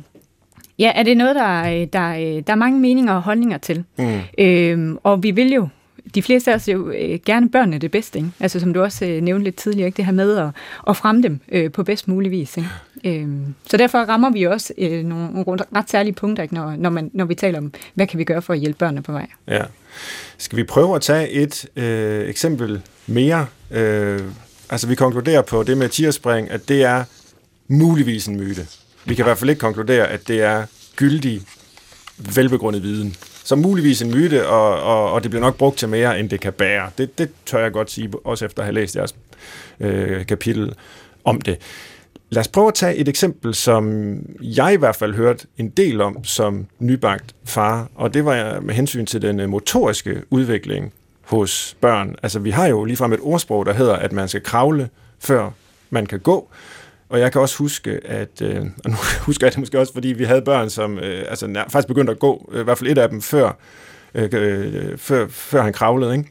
[0.80, 3.84] Ja, er det noget, der, der, der er mange meninger og holdninger til.
[3.98, 4.20] Mm.
[4.40, 5.68] Øhm, og vi vil jo
[6.16, 8.32] de fleste af os jo øh, gerne børnene det bedste, ikke?
[8.40, 9.98] Altså som du også øh, nævnte lidt tidligere, ikke?
[9.98, 10.50] det her med at,
[10.90, 12.58] at fremme dem øh, på bedst mulig vis.
[12.58, 12.70] Ikke?
[13.06, 16.56] Øhm, så derfor rammer vi også øh, nogle, nogle ret særlige punkter, ikke?
[16.56, 19.04] Når, når, man, når vi taler om, hvad kan vi gøre for at hjælpe børnene
[19.04, 19.28] på vej.
[19.48, 19.62] Ja.
[20.38, 23.46] Skal vi prøve at tage et øh, eksempel mere?
[23.72, 24.22] Øh,
[24.70, 27.04] altså vi konkluderer på det med tierspring, at det er
[27.68, 28.68] muligvis en myte.
[29.06, 31.42] Vi kan i hvert fald ikke konkludere, at det er gyldig,
[32.36, 36.20] velbegrundet viden Så muligvis en myte, og, og, og det bliver nok brugt til mere,
[36.20, 36.90] end det kan bære.
[36.98, 39.16] Det, det tør jeg godt sige, også efter at have læst jeres
[39.80, 40.76] øh, kapitel
[41.24, 41.58] om det.
[42.34, 46.02] Lad os prøve at tage et eksempel, som jeg i hvert fald hørte en del
[46.02, 51.78] om som nybagt far, og det var med hensyn til den øh, motoriske udvikling hos
[51.82, 52.16] børn.
[52.24, 54.90] Altså vi har jo ligefrem et ordsprog, der hedder, at man skal kravle,
[55.20, 55.50] før
[55.90, 56.50] man kan gå.
[57.10, 60.08] Og jeg kan også huske, at, øh, og nu husker jeg det måske også, fordi
[60.08, 62.90] vi havde børn, som øh, altså, nær, faktisk begyndte at gå, øh, i hvert fald
[62.90, 63.58] et af dem, før,
[64.14, 66.14] øh, øh før, før han kravlede.
[66.14, 66.30] Ikke?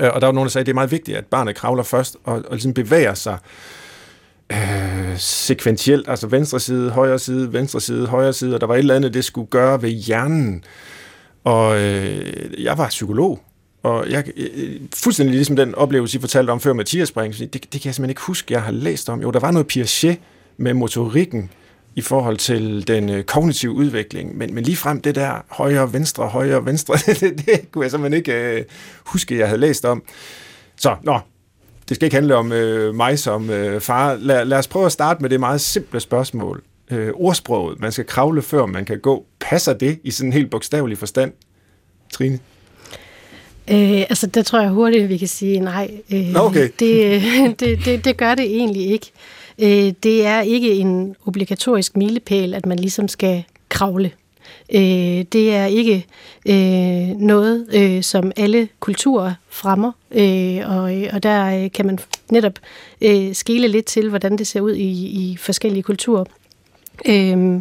[0.00, 1.82] Øh, og der var nogen, der sagde, at det er meget vigtigt, at barnet kravler
[1.82, 3.38] først, og, og ligesom bevæger sig
[4.52, 8.78] øh, sekventielt, altså venstre side, højre side, venstre side, højre side, og der var et
[8.78, 10.64] eller andet, det skulle gøre ved hjernen.
[11.44, 13.40] Og øh, jeg var psykolog,
[13.82, 17.62] og jeg, øh, fuldstændig ligesom den oplevelse, I fortalte om før Mathias tierspring, det, det
[17.62, 19.22] kan jeg simpelthen ikke huske, jeg har læst om.
[19.22, 20.18] Jo, der var noget Piaget
[20.56, 21.50] med motorikken
[21.94, 26.28] i forhold til den øh, kognitive udvikling, men, men lige frem det der højre, venstre,
[26.28, 28.64] højre, venstre, det, det kunne jeg simpelthen ikke øh,
[29.06, 30.02] huske, jeg havde læst om.
[30.76, 31.18] Så, nå,
[31.88, 34.14] det skal ikke handle om øh, mig som øh, far.
[34.14, 36.62] Lad, lad os prøve at starte med det meget simple spørgsmål.
[36.90, 39.26] Øh, ordsproget, man skal kravle før man kan gå.
[39.40, 41.32] Passer det i sådan en helt bogstavelig forstand?
[42.12, 42.38] Trine?
[43.70, 45.90] Øh, altså, der tror jeg hurtigt, vi kan sige nej.
[46.12, 46.68] Øh, okay.
[46.78, 47.22] det,
[47.60, 49.12] det, det, det gør det egentlig ikke.
[49.58, 54.10] Øh, det er ikke en obligatorisk milepæl, at man ligesom skal kravle.
[54.72, 56.06] Øh, det er ikke
[56.46, 61.98] øh, noget, øh, som alle kulturer fremmer, øh, og, øh, og der øh, kan man
[62.30, 62.58] netop
[63.00, 66.24] øh, skele lidt til, hvordan det ser ud i, i forskellige kulturer.
[67.08, 67.60] Øh,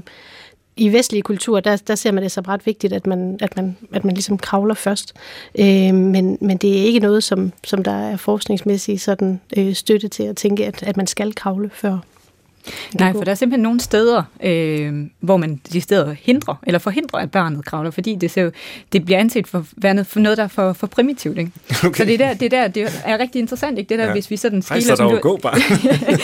[0.78, 3.78] i vestlige kulturer, der, der ser man det som ret vigtigt, at man, at man,
[3.94, 5.14] at man ligesom kravler først.
[5.60, 10.08] Øh, men, men det er ikke noget, som, som der er forskningsmæssigt sådan, øh, støtte
[10.08, 11.98] til at tænke, at, at man skal kravle før.
[13.00, 17.20] Nej, for der er simpelthen nogle steder, øh, hvor man de steder hindrer, eller forhindrer,
[17.20, 18.50] at barnet kravler, fordi det, ser,
[18.94, 19.66] det bliver anset for,
[20.04, 21.38] for noget, der er for, for primitivt.
[21.38, 21.52] Ikke?
[21.84, 21.98] Okay.
[21.98, 23.90] Så det, der, det der det er rigtig interessant, ikke?
[23.90, 24.12] det der, ja.
[24.12, 24.88] hvis vi sådan skiller...
[24.88, 25.18] Hej, så der du...
[25.18, 25.56] gå bare.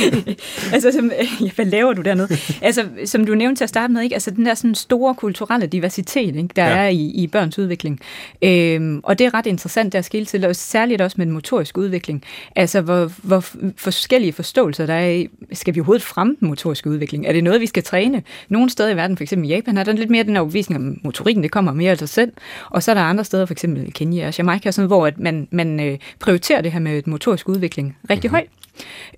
[0.73, 2.37] altså, som, ja, hvad laver du dernede?
[2.61, 4.15] altså, som du nævnte til at starte med, ikke?
[4.15, 6.49] Altså, den der sådan store kulturelle diversitet, ikke?
[6.55, 6.75] der ja.
[6.75, 7.99] er i, i børns udvikling.
[8.41, 11.79] Øhm, og det er ret interessant, der skille til, og særligt også med den motoriske
[11.79, 12.23] udvikling.
[12.55, 17.25] Altså, hvor, hvor forskellige forståelser der er skal vi overhovedet frem fremme den motoriske udvikling?
[17.25, 18.23] Er det noget, vi skal træne?
[18.49, 19.31] Nogle steder i verden, f.eks.
[19.31, 22.09] i Japan, er der lidt mere den overbevisning om motorikken, det kommer mere af sig
[22.09, 22.31] selv.
[22.69, 23.63] Og så er der andre steder, f.eks.
[23.63, 27.49] i Kenya og Jamaica, sådan, hvor at man, man øh, prioriterer det her med motorisk
[27.49, 28.47] udvikling rigtig mm-hmm.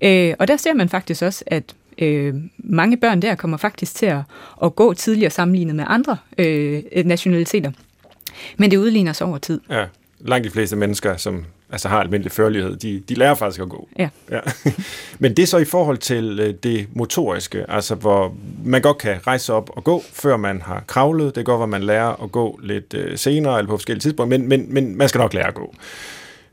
[0.02, 0.30] højt.
[0.30, 4.06] Øh, og der ser man faktisk også, at øh, mange børn der kommer faktisk til
[4.06, 4.20] at,
[4.64, 7.72] at gå tidligere sammenlignet med andre øh, nationaliteter.
[8.56, 9.60] Men det udligner sig over tid.
[9.70, 9.84] Ja,
[10.20, 13.88] langt de fleste mennesker, som altså har almindelig førlighed, de, de lærer faktisk at gå.
[13.98, 14.08] Ja.
[14.30, 14.40] ja.
[15.18, 19.26] Men det er så i forhold til øh, det motoriske, altså hvor man godt kan
[19.26, 21.34] rejse op og gå, før man har kravlet.
[21.34, 24.48] Det går, hvor man lærer at gå lidt øh, senere eller på forskellige tidspunkter, men,
[24.48, 25.74] men, men man skal nok lære at gå.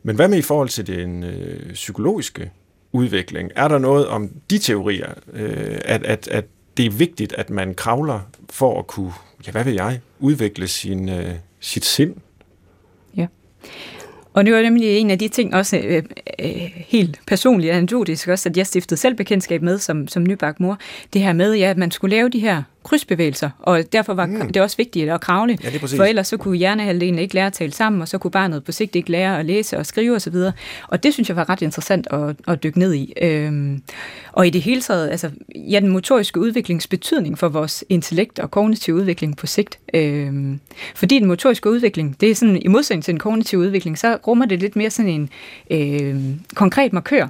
[0.03, 2.51] Men hvad med i forhold til den øh, psykologiske
[2.91, 3.51] udvikling?
[3.55, 6.45] Er der noget om de teorier, øh, at, at, at
[6.77, 9.13] det er vigtigt, at man kravler for at kunne,
[9.47, 12.15] ja hvad ved jeg, udvikle sin, øh, sit sind?
[13.17, 13.27] Ja.
[14.39, 16.03] Og det var nemlig en af de ting også øh,
[16.39, 20.77] øh, helt personligt anekdotisk også, at jeg stiftede selv bekendtskab med som, som nybagt mor.
[21.13, 24.51] Det her med, ja, at man skulle lave de her krydsbevægelser, og derfor var mm.
[24.53, 27.71] det også vigtigt at kravle, Ja, for ellers så kunne hjernehalvdelen ikke lære at tale
[27.71, 30.35] sammen, og så kunne barnet på sigt ikke lære at læse og skrive osv.
[30.35, 30.53] Og,
[30.87, 33.13] og det synes jeg var ret interessant at, at dykke ned i.
[33.21, 33.81] Øhm,
[34.31, 38.51] og i det hele taget, altså, ja, den motoriske udviklings betydning for vores intellekt og
[38.51, 39.79] kognitiv udvikling på sigt.
[39.93, 40.59] Øhm,
[40.95, 44.45] fordi den motoriske udvikling, det er sådan, i modsætning til den kognitive udvikling, så rummer
[44.45, 45.29] det lidt mere sådan en
[45.71, 46.15] øh,
[46.55, 47.27] konkret markør.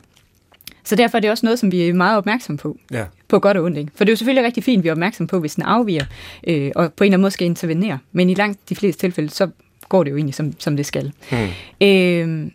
[0.84, 3.04] Så derfor er det også noget, som vi er meget opmærksom på Ja.
[3.28, 3.78] på godt og ondt.
[3.78, 3.92] Ikke?
[3.96, 6.06] For det er jo selvfølgelig rigtig fint, at vi er opmærksom på, hvis den afviger,
[6.48, 8.00] øh, og på en eller anden måde skal intervenere.
[8.12, 9.48] Men i langt de fleste tilfælde, så
[9.90, 11.12] går det jo egentlig, som, som det skal.
[11.30, 11.48] Hmm.
[11.88, 12.52] Øh,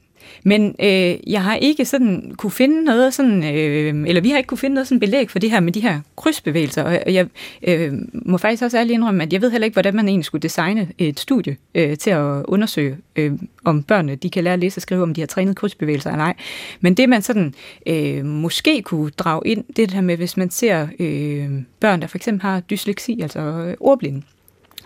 [0.46, 4.46] men øh, jeg har ikke sådan kunne finde noget sådan, øh, eller vi har ikke
[4.46, 7.26] kunne finde noget sådan belæg for det her med de her krydsbevægelser, og jeg
[7.62, 10.42] øh, må faktisk også ærligt indrømme, at jeg ved heller ikke, hvordan man egentlig skulle
[10.42, 13.32] designe et studie øh, til at undersøge, øh,
[13.64, 16.24] om børnene de kan lære at læse og skrive, om de har trænet krydsbevægelser eller
[16.24, 16.34] ej.
[16.80, 17.54] Men det man sådan
[17.86, 21.48] øh, måske kunne drage ind, det er det her med, hvis man ser øh,
[21.80, 24.22] børn, der for eksempel har dysleksi, altså øh, ordblinde,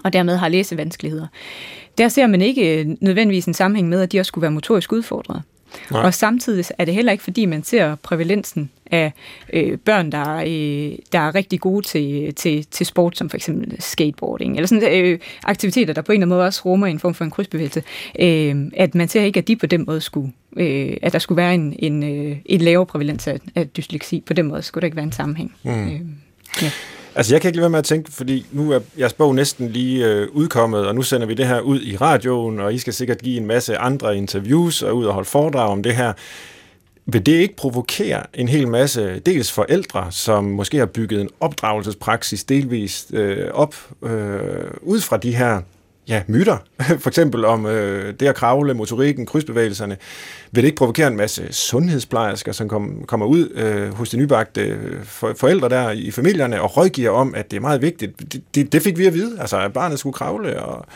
[0.05, 1.27] og dermed har læsevanskeligheder.
[1.99, 4.93] Der ser man ikke øh, nødvendigvis en sammenhæng med, at de også skulle være motorisk
[4.93, 5.43] udfordrede.
[5.91, 6.01] Nej.
[6.01, 6.03] Nej.
[6.07, 9.13] Og samtidig er det heller ikke, fordi man ser prævalensen af
[9.53, 13.77] øh, børn, der, øh, der er rigtig gode til, til, til sport, som for eksempel
[13.79, 17.15] skateboarding, eller sådan øh, aktiviteter, der på en eller anden måde også rummer en form
[17.15, 17.83] for en krydsbevægelse,
[18.21, 21.37] øh, at man ser ikke, at de på den måde skulle, øh, at der skulle
[21.37, 24.23] være en, en, øh, en lavere prævalens af, af dysleksi.
[24.27, 25.55] På den måde skulle der ikke være en sammenhæng.
[25.63, 25.71] Mm.
[25.71, 26.01] Øh,
[26.63, 26.71] ja.
[27.19, 29.69] Altså, jeg kan ikke lade være med at tænke, fordi nu er jeres bog næsten
[29.69, 32.93] lige øh, udkommet, og nu sender vi det her ud i radioen, og I skal
[32.93, 36.13] sikkert give en masse andre interviews og ud og holde foredrag om det her.
[37.07, 42.45] Vil det ikke provokere en hel masse, dels forældre, som måske har bygget en opdragelsespraksis
[42.45, 45.61] delvist øh, op øh, ud fra de her
[46.09, 46.57] ja, myter,
[47.03, 49.97] for eksempel om øh, det at kravle, motorikken, krydsbevægelserne,
[50.53, 54.61] vil det ikke provokere en masse sundhedsplejersker, som kom, kommer ud øh, hos de nybagte
[54.61, 58.33] øh, for, forældre der i familierne og rådgiver om, at det er meget vigtigt.
[58.33, 60.87] Det, det, det fik vi at vide, altså at barnet skulle kravle, og,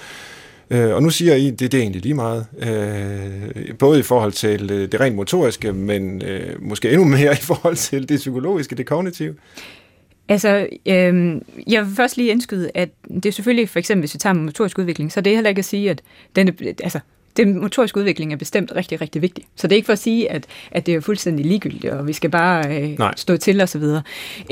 [0.70, 2.46] øh, og nu siger I, det, det er egentlig lige meget.
[2.58, 7.42] Øh, både i forhold til øh, det rent motoriske, men øh, måske endnu mere i
[7.42, 9.34] forhold til det psykologiske, det kognitive.
[10.32, 14.18] Altså, øhm, jeg vil først lige indskyde, at det er selvfølgelig, for eksempel hvis vi
[14.18, 16.02] tager motorisk udvikling, så det er heller ikke at sige, at
[16.36, 17.00] den er, altså,
[17.36, 19.44] den motoriske udvikling er bestemt rigtig, rigtig vigtig.
[19.56, 22.12] Så det er ikke for at sige, at, at det er fuldstændig ligegyldigt, og vi
[22.12, 23.12] skal bare øh, Nej.
[23.16, 24.02] stå til videre.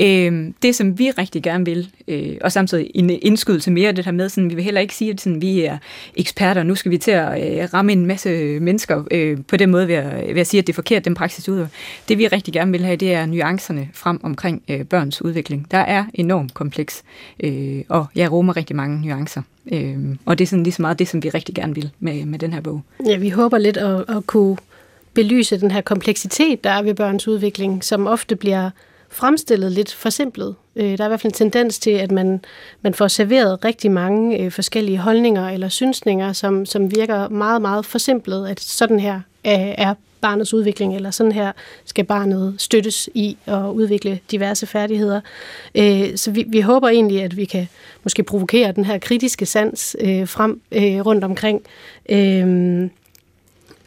[0.01, 4.05] Øh, det, som vi rigtig gerne vil, øh, og samtidig en indskydelse mere af det
[4.05, 5.77] her med, sådan, vi vil heller ikke sige, at sådan, vi er
[6.15, 9.87] eksperter, nu skal vi til at øh, ramme en masse mennesker øh, på den måde
[9.87, 11.67] ved at, ved at sige, at det er forkert, den praksis ud.
[12.09, 15.67] Det vi rigtig gerne vil have, det er nuancerne frem omkring øh, børns udvikling.
[15.71, 17.03] Der er enormt kompleks,
[17.43, 19.41] øh, og jeg rummer rigtig mange nuancer.
[19.71, 22.25] Øh, og det er sådan lige så meget det, som vi rigtig gerne vil med,
[22.25, 22.81] med den her bog.
[23.05, 24.57] Ja, vi håber lidt at, at kunne
[25.13, 28.69] belyse den her kompleksitet, der er ved børns udvikling, som ofte bliver
[29.09, 30.55] fremstillet lidt forsimplet.
[30.75, 32.39] Øh, Der er i hvert fald en tendens til, at man,
[32.81, 37.85] man får serveret rigtig mange øh, forskellige holdninger eller synsninger, som, som virker meget, meget
[37.85, 41.51] forsimplet, at sådan her er, er barnets udvikling, eller sådan her
[41.85, 45.21] skal barnet støttes i at udvikle diverse færdigheder.
[45.75, 47.67] Øh, Så vi, vi håber egentlig, at vi kan
[48.03, 51.61] måske provokere den her kritiske sans øh, frem øh, rundt omkring.
[52.09, 52.89] Øh,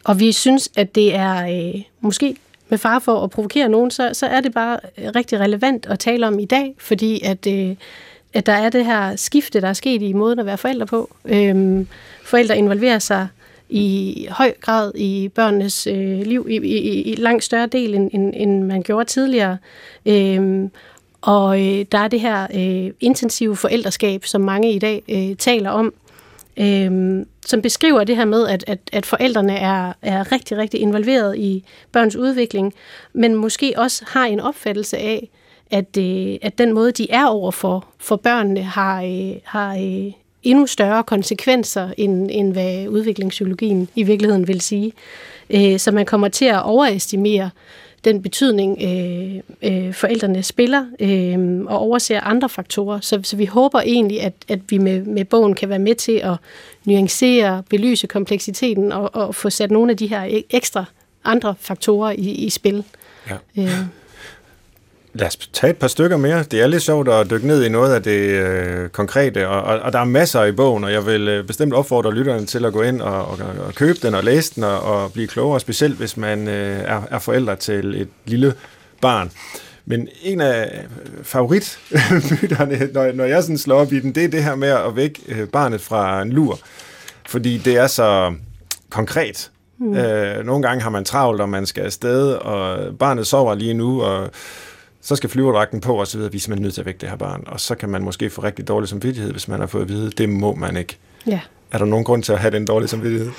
[0.04, 2.36] og vi synes, at det er øh, måske
[2.68, 6.26] med far for at provokere nogen, så, så er det bare rigtig relevant at tale
[6.26, 7.76] om i dag, fordi at, øh,
[8.34, 11.14] at der er det her skifte, der er sket i måden at være forældre på.
[11.24, 11.86] Øhm,
[12.24, 13.28] forældre involverer sig
[13.68, 18.32] i høj grad i børnenes øh, liv i, i, i, langt større del, end, end,
[18.36, 19.58] end man gjorde tidligere.
[20.06, 20.70] Øhm,
[21.20, 25.70] og øh, der er det her øh, intensive forældreskab, som mange i dag øh, taler
[25.70, 25.94] om,
[26.56, 31.38] øh, som beskriver det her med, at, at, at forældrene er, er rigtig, rigtig involveret
[31.38, 32.74] i børns udvikling,
[33.12, 35.28] men måske også har en opfattelse af,
[35.70, 40.12] at, øh, at den måde, de er over for, for børnene, har, øh, har øh,
[40.44, 44.92] endnu større konsekvenser, end, end hvad udviklingspsykologien i virkeligheden vil sige.
[45.50, 47.50] Øh, så man kommer til at overestimere
[48.04, 53.00] den betydning, øh, øh, forældrene spiller, øh, og overser andre faktorer.
[53.00, 56.12] Så, så vi håber egentlig, at, at vi med, med bogen kan være med til
[56.12, 56.36] at
[56.84, 60.84] nuancere, belyse kompleksiteten og, og få sat nogle af de her ek- ekstra
[61.24, 62.84] andre faktorer i, i spil.
[63.30, 63.62] Ja.
[63.62, 63.80] Øh,
[65.16, 66.42] Lad os tage et par stykker mere.
[66.42, 69.78] Det er lidt sjovt at dykke ned i noget af det øh, konkrete, og, og,
[69.78, 72.72] og der er masser i bogen, og jeg vil øh, bestemt opfordre lytterne til at
[72.72, 75.96] gå ind og, og, og købe den og læse den og, og blive klogere, specielt
[75.96, 78.54] hvis man øh, er, er forældre til et lille
[79.00, 79.30] barn.
[79.86, 80.86] Men en af
[81.22, 84.96] favoritmyterne, når, når jeg sådan slår op i den, det er det her med at
[84.96, 86.58] vække øh, barnet fra en lur.
[87.26, 88.34] Fordi det er så
[88.90, 89.50] konkret.
[89.78, 89.96] Mm.
[89.96, 94.02] Øh, nogle gange har man travlt, og man skal afsted, og barnet sover lige nu,
[94.02, 94.30] og
[95.04, 97.08] så skal flyverdragten på og så videre, vi er simpelthen nødt til at vække det
[97.08, 97.44] her barn.
[97.46, 100.10] Og så kan man måske få rigtig dårlig samvittighed, hvis man har fået at vide,
[100.10, 100.96] det må man ikke.
[101.26, 101.40] Ja.
[101.70, 103.30] Er der nogen grund til at have den dårlige samvittighed?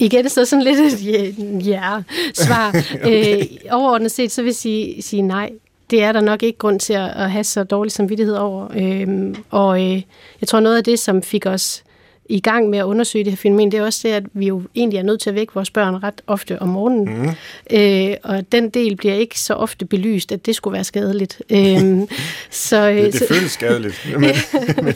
[0.00, 2.68] Igen så sådan lidt et ja-svar.
[3.04, 3.38] okay.
[3.38, 5.50] øh, overordnet set, så vil jeg sige, sige nej.
[5.90, 8.68] Det er der nok ikke grund til at, at have så dårlig samvittighed over.
[8.76, 10.02] Øhm, og øh,
[10.40, 11.84] jeg tror noget af det, som fik os
[12.28, 14.62] i gang med at undersøge det her fænomen, det er også det, at vi jo
[14.74, 17.22] egentlig er nødt til at vække vores børn ret ofte om morgenen.
[17.22, 17.28] Mm.
[17.76, 21.42] Øh, og den del bliver ikke så ofte belyst, at det skulle være skadeligt.
[21.50, 22.08] Øhm,
[22.50, 24.08] så, øh, det, det føles skadeligt.
[24.20, 24.94] Men,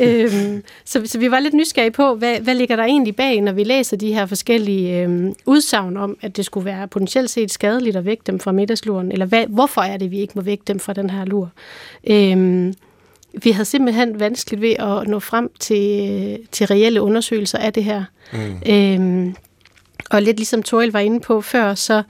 [0.00, 3.52] øhm, så, så vi var lidt nysgerrige på, hvad, hvad ligger der egentlig bag, når
[3.52, 7.96] vi læser de her forskellige øh, udsagn om, at det skulle være potentielt set skadeligt
[7.96, 10.78] at vække dem fra middagsluren, eller hvad, hvorfor er det, vi ikke må vække dem
[10.78, 11.50] fra den her lur?
[12.06, 12.74] Øhm,
[13.42, 18.04] vi havde simpelthen vanskeligt ved at nå frem til, til reelle undersøgelser af det her.
[18.32, 18.62] Mm.
[18.66, 19.36] Øhm,
[20.10, 22.02] og lidt ligesom Toril var inde på før, så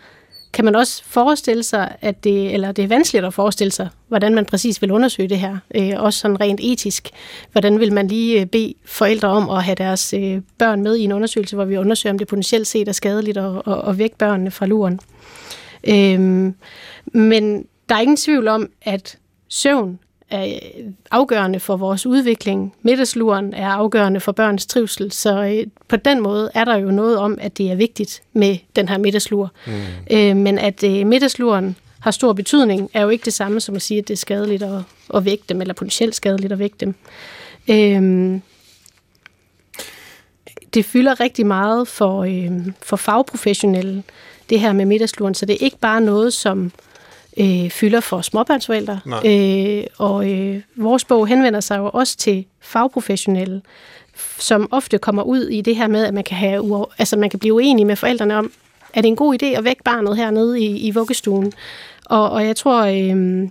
[0.53, 4.35] kan man også forestille sig, at det, eller det er vanskeligt at forestille sig, hvordan
[4.35, 5.57] man præcis vil undersøge det her.
[5.75, 7.09] Øh, også sådan rent etisk.
[7.53, 11.05] Hvordan vil man lige øh, bede forældre om at have deres øh, børn med i
[11.05, 14.17] en undersøgelse, hvor vi undersøger, om det potentielt set er skadeligt at, at, at vække
[14.17, 15.01] børnene fra luren.
[15.89, 16.55] Øhm,
[17.07, 19.19] men der er ingen tvivl om, at
[19.49, 19.99] søvn
[20.31, 20.61] er
[21.11, 22.75] afgørende for vores udvikling.
[22.83, 27.19] Middagsluren er afgørende for børns trivsel, så øh, på den måde er der jo noget
[27.19, 29.53] om, at det er vigtigt med den her middagslur.
[29.67, 29.73] Mm.
[30.11, 33.83] Øh, men at øh, middagsluren har stor betydning, er jo ikke det samme som at
[33.83, 34.83] sige, at det er skadeligt at,
[35.15, 36.95] at vække dem, eller potentielt skadeligt at vække dem.
[37.69, 38.41] Øh,
[40.75, 44.03] det fylder rigtig meget for, øh, for fagprofessionelle,
[44.51, 46.71] det her med middagsluren, så det er ikke bare noget, som øh,
[47.71, 49.01] fylder for småbørnsforældre.
[49.27, 53.63] Øh, og øh, vores bog henvender sig jo også til fagprofessionelle,
[54.39, 57.39] som ofte kommer ud i det her med, at man kan, have, altså man kan
[57.39, 58.53] blive uenig med forældrene om,
[58.95, 61.53] er det en god idé at vække barnet hernede i, i vuggestuen?
[62.05, 63.49] Og, og jeg tror, øh,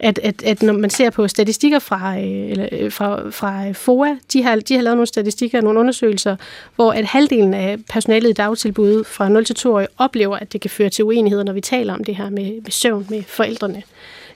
[0.00, 4.16] at, at, at når man ser på statistikker fra, øh, eller, øh, fra, fra FOA,
[4.32, 6.36] de har, de har lavet nogle statistikker, nogle undersøgelser,
[6.76, 10.60] hvor at halvdelen af personalet i dagtilbud fra 0 til 2 år oplever, at det
[10.60, 13.82] kan føre til uenigheder, når vi taler om det her med, med søvn med forældrene.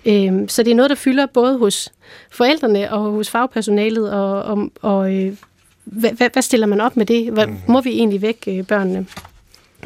[0.07, 1.93] Øhm, så det er noget, der fylder både hos
[2.31, 5.37] forældrene og hos fagpersonalet, og, og, og øh,
[5.85, 7.33] hvad, hvad stiller man op med det?
[7.33, 7.57] Hvad, mhm.
[7.69, 9.07] må vi egentlig vække øh, børnene?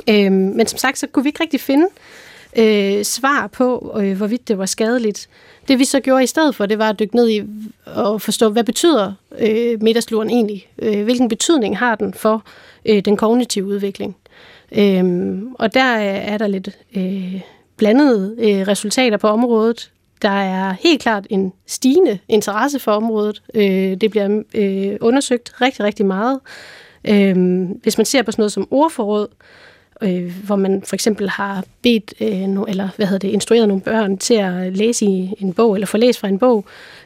[0.09, 1.87] Øhm, men som sagt, så kunne vi ikke rigtig finde
[2.57, 5.29] øh, svar på, øh, hvorvidt det var skadeligt.
[5.69, 7.43] Det vi så gjorde i stedet for, det var at dykke ned i
[7.87, 10.69] og forstå, hvad betyder øh, middagsluren egentlig?
[10.79, 12.45] Øh, hvilken betydning har den for
[12.85, 14.17] øh, den kognitive udvikling?
[14.73, 17.41] Øh, og der er der lidt øh,
[17.77, 19.91] blandede øh, resultater på området.
[20.23, 23.43] Der er helt klart en stigende interesse for området.
[23.55, 26.41] Øh, det bliver øh, undersøgt rigtig, rigtig meget.
[27.05, 29.68] Øh, hvis man ser på sådan noget som ordforråd, øh,
[30.45, 34.19] hvor man for eksempel har bedt, øh, no, eller hvad hedder det, instrueret nogle børn
[34.19, 36.65] til at læse i en bog, eller få læst fra en bog,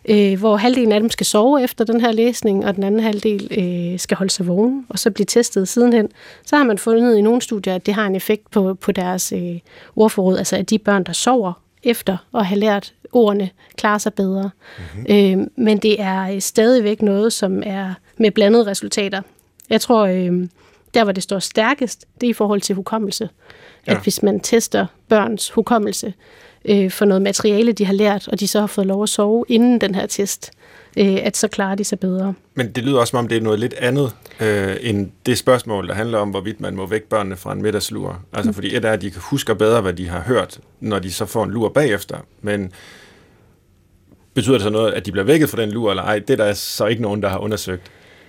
[0.09, 3.49] øh, hvor halvdelen af dem skal sove efter den her læsning, og den anden halvdel
[3.59, 6.09] øh, skal holde sig vågen, og så blive testet sidenhen.
[6.47, 9.33] Så har man fundet i nogle studier, at det har en effekt på, på deres
[9.33, 9.59] øh,
[9.97, 14.51] ordforråd, altså at de børn, der sover efter at have lært ordene, klarer sig bedre.
[14.79, 15.41] Mm-hmm.
[15.41, 19.23] Øh, men det er stadigvæk noget, som er med blandede resultater.
[19.71, 20.49] Jeg tror, øh,
[20.95, 23.29] der, hvor det står stærkest, det er i forhold til hukommelse.
[23.87, 23.93] Ja.
[23.93, 26.15] At hvis man tester børns hukommelse
[26.65, 29.45] øh, for noget materiale, de har lært, og de så har fået lov at sove
[29.49, 30.51] inden den her test,
[30.97, 32.35] øh, at så klarer de sig bedre.
[32.55, 35.89] Men det lyder også, som om det er noget lidt andet, øh, end det spørgsmål,
[35.89, 38.21] der handler om, hvorvidt man må vække børnene fra en middagslur.
[38.33, 38.55] Altså mm.
[38.55, 41.27] fordi et er, at de kan huske bedre, hvad de har hørt, når de så
[41.27, 42.17] får en lur bagefter.
[42.41, 42.73] Men
[44.35, 46.19] betyder det så noget, at de bliver vækket fra den lur, eller ej?
[46.19, 47.83] Det er der så ikke nogen, der har undersøgt.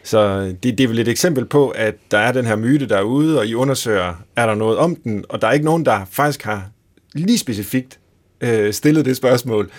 [0.04, 3.40] Så det, det er vel et eksempel på, at der er den her myte derude,
[3.40, 6.44] og I undersøger, er der noget om den, og der er ikke nogen, der faktisk
[6.44, 6.70] har
[7.14, 8.00] lige specifikt
[8.42, 9.72] øh, stillet det spørgsmål.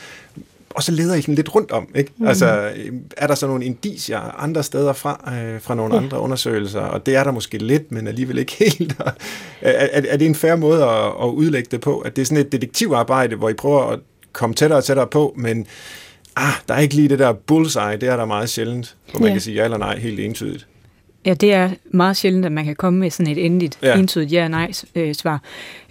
[0.70, 2.12] Og så leder I sådan lidt rundt om, ikke?
[2.16, 2.26] Mm.
[2.26, 2.70] Altså,
[3.16, 6.00] er der så nogle indicier andre steder fra, øh, fra nogle ja.
[6.00, 6.80] andre undersøgelser?
[6.80, 8.96] Og det er der måske lidt, men alligevel ikke helt.
[9.00, 9.12] er,
[9.60, 11.98] er, er det en fair måde at, at udlægge det på?
[11.98, 13.98] At det er sådan et detektivarbejde, hvor I prøver at
[14.32, 15.66] komme tættere og tættere på, men
[16.36, 19.28] ah, der er ikke lige det der bullseye, det er der meget sjældent, hvor man
[19.28, 19.34] ja.
[19.34, 20.66] kan sige ja eller nej helt entydigt.
[21.26, 23.98] Ja, det er meget sjældent, at man kan komme med sådan et endeligt, ja.
[23.98, 25.42] entydigt ja-nej-svar.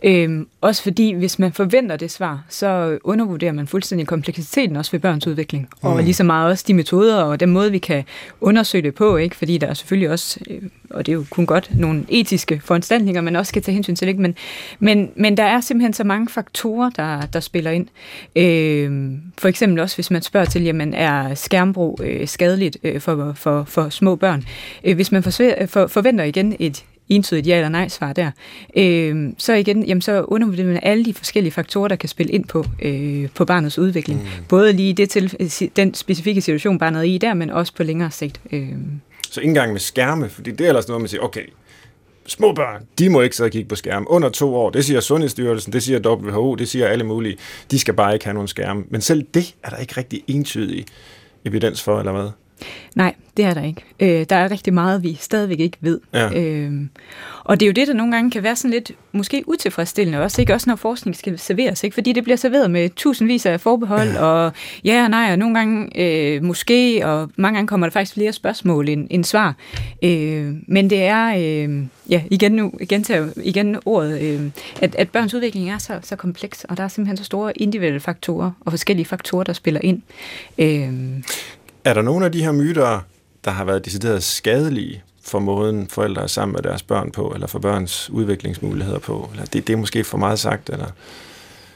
[0.04, 5.00] Øhm, også fordi, hvis man forventer det svar, så undervurderer man fuldstændig kompleksiteten også ved
[5.00, 5.70] børns udvikling.
[5.84, 5.90] Mm.
[5.90, 8.04] Og lige så meget også de metoder og den måde, vi kan
[8.42, 9.36] undersøge det på, ikke?
[9.36, 10.62] fordi der er selvfølgelig også, øh,
[10.94, 14.08] og det er jo kun godt, nogle etiske foranstaltninger, man også skal tage hensyn til.
[14.08, 14.22] Ikke?
[14.22, 14.36] Men,
[14.80, 17.88] men, men der er simpelthen så mange faktorer, der, der spiller ind.
[18.36, 23.34] Øhm, for eksempel også, hvis man spørger til, jamen er skærmbrug øh, skadeligt øh, for,
[23.36, 24.44] for, for små børn?
[24.84, 25.32] Øh, hvis man for,
[25.68, 28.32] for, forventer igen et entydigt ja eller nej svar der.
[28.78, 32.46] Øh, så igen, jamen, så undervurderer man alle de forskellige faktorer, der kan spille ind
[32.46, 34.20] på, øh, på barnets udvikling.
[34.20, 34.28] Mm.
[34.50, 38.12] Både lige det til, den specifikke situation, barnet er i der, men også på længere
[38.12, 38.42] sigt.
[38.52, 38.68] Øh.
[39.34, 41.46] Så ikke engang med skærme, fordi det er ellers noget, man siger, okay,
[42.26, 44.08] små børn, de må ikke sidde og kigge på skærm.
[44.10, 47.38] Under to år, det siger Sundhedsstyrelsen, det siger WHO, det siger alle mulige.
[47.72, 48.84] De skal bare ikke have nogen skærme.
[48.90, 50.86] Men selv det er der ikke rigtig entydig
[51.46, 52.30] evidens for, eller hvad?
[52.96, 53.82] Nej, det er der ikke.
[54.00, 56.00] Øh, der er rigtig meget, vi stadigvæk ikke ved.
[56.14, 56.42] Ja.
[56.42, 56.72] Øh,
[57.44, 60.42] og det er jo det, der nogle gange kan være sådan lidt måske utilfredsstillende også,
[60.42, 60.54] ikke?
[60.54, 61.94] Også når forskning skal serveres, ikke?
[61.94, 64.26] Fordi det bliver serveret med tusindvis af forbehold, ja.
[64.26, 64.52] og
[64.84, 68.34] ja og nej, og nogle gange øh, måske, og mange gange kommer der faktisk flere
[68.34, 69.56] spørgsmål end, end svar.
[70.04, 74.52] Øh, men det er, øh, ja, igen nu, igen til igen ordet, øh,
[74.82, 78.00] at, at børns udvikling er så, så kompleks, og der er simpelthen så store individuelle
[78.00, 80.02] faktorer, og forskellige faktorer, der spiller ind.
[80.58, 80.94] Øh,
[81.86, 83.00] er der nogle af de her myter,
[83.46, 87.48] der har været decideret skadelige for måden forældre er sammen med deres børn på, eller
[87.48, 89.30] for børns udviklingsmuligheder på?
[89.32, 90.88] Eller det, det er måske for meget sagt, eller...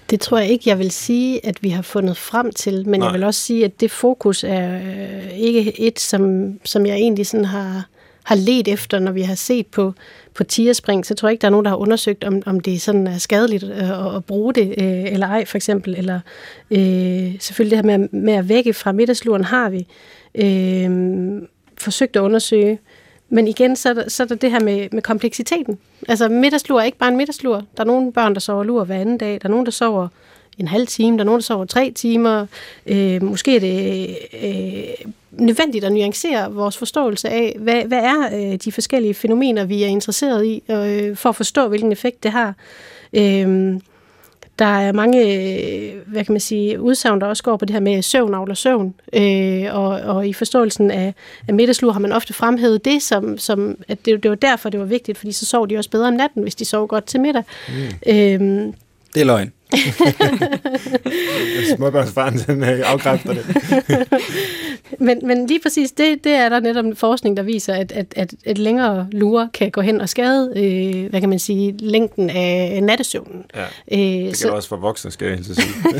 [0.10, 3.08] Det tror jeg ikke, jeg vil sige, at vi har fundet frem til, men Nej.
[3.08, 7.28] jeg vil også sige, at det fokus er øh, ikke et, som, som jeg egentlig
[7.28, 7.86] sådan har,
[8.24, 9.94] har let efter, når vi har set på,
[10.38, 12.82] på tierspring, så tror jeg ikke, der er nogen, der har undersøgt, om, om det
[12.82, 15.96] sådan er skadeligt øh, at bruge det, øh, eller ej for eksempel.
[15.98, 16.20] Eller
[16.72, 19.88] øh, selvfølgelig det her med, med at vække fra middagsluren har vi
[20.36, 21.42] øh,
[21.78, 22.80] forsøgt at undersøge.
[23.30, 25.78] Men igen, så er der, så er der det her med, med kompleksiteten.
[26.08, 27.56] Altså middagslur er ikke bare en middagslur.
[27.78, 29.32] Der er nogle børn, der sover lur hver anden dag.
[29.42, 30.08] Der er nogen, der sover
[30.58, 32.46] en halv time, der er nogen, der sover tre timer.
[32.86, 38.58] Øh, måske er det øh, nødvendigt at nuancere vores forståelse af, hvad, hvad er øh,
[38.66, 42.56] de forskellige fænomener, vi er interesseret i, øh, for at forstå, hvilken effekt det har.
[43.14, 43.80] Øh,
[44.60, 45.22] der er mange,
[46.06, 48.94] hvad kan man sige, udsagn, der også går på det her med søvn avler søvn,
[49.14, 51.14] øh, og, og i forståelsen af,
[51.48, 54.80] af middagslur har man ofte fremhævet det, som, som at det, det var derfor, det
[54.80, 57.20] var vigtigt, fordi så sov de også bedre om natten, hvis de sov godt til
[57.20, 57.44] middag.
[57.70, 58.14] Mm.
[58.14, 58.74] Øh,
[59.14, 59.52] det er løgn.
[61.76, 63.46] Småbørnsfaren, den øh, afkræfter det.
[65.08, 68.34] men, men lige præcis, det, det er der netop forskning, der viser, at, at, at
[68.46, 72.84] et længere lure kan gå hen og skade, øh, hvad kan man sige, længden af
[72.84, 73.44] nattesøvnen.
[73.56, 75.68] Ja, øh, det kan så, også for voksne, skal jeg sige.
[75.94, 76.00] ja.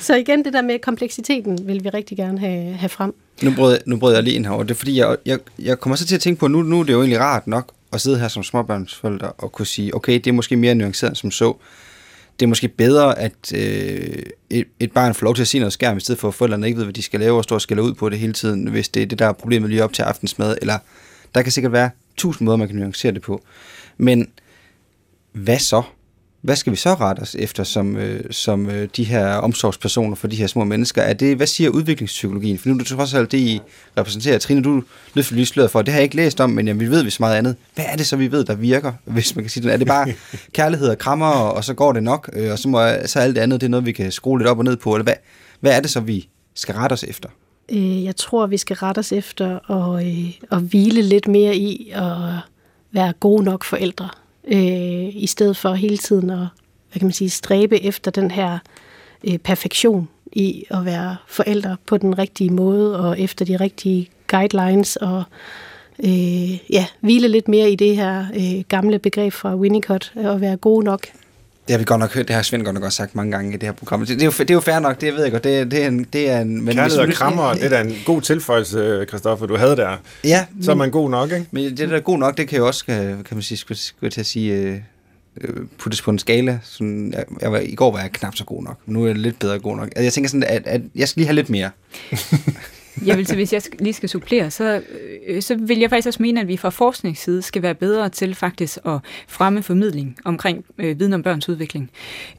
[0.00, 3.14] Så igen, det der med kompleksiteten vil vi rigtig gerne have, have frem.
[3.42, 5.80] Nu brød, nu brød jeg lige ind her, og det er fordi, jeg, jeg, jeg
[5.80, 8.00] kommer så til at tænke på, nu, nu er det jo egentlig rart nok at
[8.00, 11.56] sidde her som småbørnsforældre og kunne sige, okay, det er måske mere nuanceret som så,
[12.40, 15.72] det er måske bedre, at øh, et, et barn får lov til at se noget
[15.72, 17.62] skærm, i stedet for at forældrene ikke ved, hvad de skal lave, og står og
[17.62, 19.92] skælder ud på det hele tiden, hvis det er det, der er problemet lige op
[19.92, 20.78] til aftensmad, eller
[21.34, 23.42] der kan sikkert være tusind måder, man kan nuancere det på.
[23.98, 24.28] Men
[25.32, 25.82] hvad så?
[26.46, 30.26] Hvad skal vi så rette os efter som, øh, som øh, de her omsorgspersoner for
[30.26, 31.02] de her små mennesker?
[31.02, 32.58] Er det, hvad siger udviklingspsykologien?
[32.58, 33.60] For nu er det trods alt det, I
[33.98, 34.38] repræsenterer.
[34.38, 34.82] Trine, du
[35.14, 37.10] løfter lige sløret for, det har jeg ikke læst om, men jamen, vi ved vi
[37.10, 37.56] så meget andet.
[37.74, 39.72] Hvad er det så, vi ved, der virker, hvis man kan sige det?
[39.72, 40.12] Er det bare
[40.52, 43.42] kærlighed og krammer, og så går det nok, øh, og så, må, så alt det
[43.42, 44.94] andet, det er noget, vi kan skrue lidt op og ned på?
[44.94, 45.14] Eller hvad,
[45.60, 47.28] hvad er det så, vi skal rette os efter?
[47.72, 51.90] Øh, jeg tror, vi skal rette os efter at, øh, at hvile lidt mere i
[51.94, 52.16] at
[52.92, 54.08] være gode nok forældre
[54.46, 56.38] øh, i stedet for hele tiden at
[56.90, 58.58] hvad kan man sige, stræbe efter den her
[59.24, 64.96] øh, perfektion i at være forældre på den rigtige måde og efter de rigtige guidelines
[64.96, 65.22] og
[66.04, 70.56] øh, ja, hvile lidt mere i det her øh, gamle begreb fra Winnicott at være
[70.56, 71.06] god nok.
[71.68, 73.50] Det har vi godt nok hørt, det har Svend godt nok også sagt mange gange
[73.50, 74.00] i det her program.
[74.00, 75.44] Det, det, er, jo, det er jo fair nok, det ved jeg godt.
[75.44, 77.96] Det, det er en, det er en, men Kærlighed og krammer, det er da en
[78.06, 79.96] god tilføjelse, Christoffer, du havde der.
[80.24, 80.46] Ja.
[80.62, 81.46] Så er man god nok, ikke?
[81.50, 84.10] Men det der er god nok, det kan jo også, kan man sige, skulle, skulle
[84.10, 84.80] til at sige, øh,
[85.40, 86.58] øh, puttes på en skala.
[86.64, 89.06] Sådan, jeg, jeg var, I går var jeg knap så god nok, men nu er
[89.06, 89.86] jeg lidt bedre god nok.
[89.86, 91.70] Altså, jeg tænker sådan, at, at jeg skal lige have lidt mere.
[93.04, 94.82] jeg vil så, hvis jeg lige skal supplere, så,
[95.26, 98.34] øh, så vil jeg faktisk også mene, at vi fra forskningsside skal være bedre til
[98.34, 101.90] faktisk at fremme formidling omkring øh, viden om børns udvikling.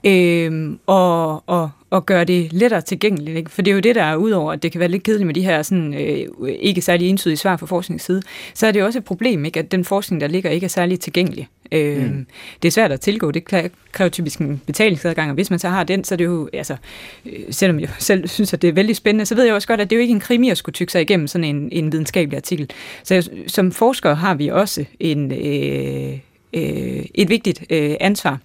[0.04, 3.38] Øh, og, og, og gøre det lettere tilgængeligt.
[3.38, 3.52] Ikke?
[3.52, 5.34] For det er jo det, der er udover, at det kan være lidt kedeligt med
[5.34, 6.28] de her sådan, øh,
[6.60, 8.22] ikke særlig entydige svar fra forskningsside,
[8.54, 9.60] så er det jo også et problem, ikke?
[9.60, 11.48] at den forskning, der ligger, ikke er særlig tilgængelig.
[11.72, 12.26] Øh, mm.
[12.62, 15.84] Det er svært at tilgå, det kræver typisk en betalingsadgang, og hvis man så har
[15.84, 16.76] den, så er det jo, altså,
[17.26, 19.82] øh, selvom jeg selv synes, at det er vældig spændende, så ved jeg også godt,
[19.82, 21.92] at det er jo ikke en krimi at skulle tykke sig igennem sådan en, en
[21.92, 22.70] videnskabelig artikel.
[23.04, 26.20] Så jeg, som forskere har vi også en, øh,
[26.54, 28.40] øh, et vigtigt øh, ansvar.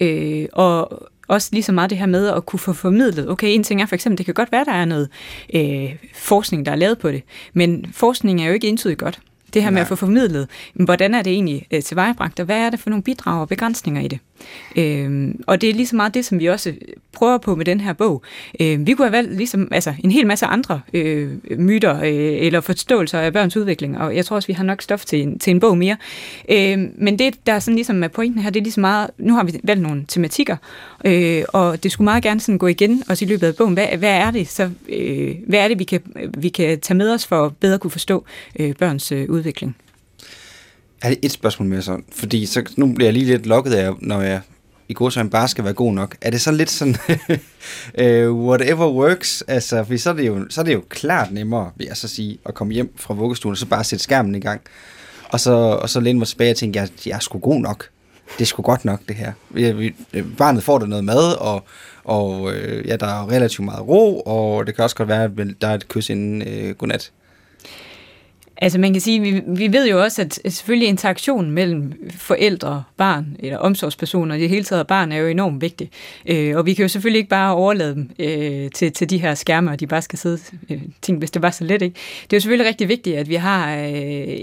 [0.00, 3.62] Øh, og også lige så meget det her med at kunne få formidlet, okay, en
[3.62, 5.08] ting er for eksempel, det kan godt være, der er noget
[5.54, 7.22] øh, forskning, der er lavet på det,
[7.52, 9.20] men forskning er jo ikke entydigt godt.
[9.54, 9.74] Det her Nej.
[9.74, 12.90] med at få formidlet, hvordan er det egentlig øh, tilvejebragt, og hvad er det for
[12.90, 14.18] nogle bidrag og begrænsninger i det?
[14.76, 16.72] Øh, og det er lige så meget det, som vi også
[17.12, 18.22] prøver på med den her bog.
[18.60, 22.60] Øh, vi kunne have valgt ligesom, altså, en hel masse andre øh, myter øh, eller
[22.60, 25.50] forståelser af børns udvikling, og jeg tror også, vi har nok stof til en, til
[25.50, 25.96] en bog mere.
[26.48, 29.34] Øh, men det, der er sådan ligesom er pointen her, det er ligesom meget, nu
[29.34, 30.56] har vi valgt nogle tematikker,
[31.04, 33.74] øh, og det skulle meget gerne sådan gå igen også i løbet af bogen.
[33.74, 36.00] Hvad, hvad er det så, øh, hvad er det, vi kan,
[36.38, 38.24] vi kan tage med os for at bedre kunne forstå
[38.58, 39.76] øh, børns øh, udvikling?
[41.02, 42.04] Er det et spørgsmål mere sådan?
[42.12, 44.40] Fordi så, nu bliver jeg lige lidt lukket af, når jeg
[44.88, 46.16] i går så bare skal være god nok.
[46.20, 46.96] Er det så lidt sådan,
[47.98, 49.42] uh, whatever works?
[49.48, 52.08] Altså, for så er, det jo, så er det jo klart nemmere, vil jeg så
[52.08, 54.60] sige, at komme hjem fra vuggestuen, og så bare sætte skærmen i gang.
[55.28, 57.88] Og så, og så læne mig tilbage og tænke, jeg, jeg er sgu god nok.
[58.38, 59.32] Det er sgu godt nok, det her.
[59.50, 61.64] Vi, vi, øh, barnet får da noget mad, og,
[62.04, 65.30] og øh, ja, der er relativt meget ro, og det kan også godt være, at
[65.60, 67.12] der er et kys inden øh, godnat.
[68.58, 73.36] Altså man kan sige, vi, vi ved jo også, at selvfølgelig interaktionen mellem forældre, barn
[73.38, 75.90] eller omsorgspersoner, i det hele taget barn, er jo enormt vigtig.
[76.26, 79.34] Øh, og vi kan jo selvfølgelig ikke bare overlade dem øh, til, til de her
[79.34, 80.38] skærme, og de bare skal sidde,
[80.70, 81.94] øh, ting, hvis det var så let, ikke?
[82.22, 83.84] Det er jo selvfølgelig rigtig vigtigt, at vi har øh,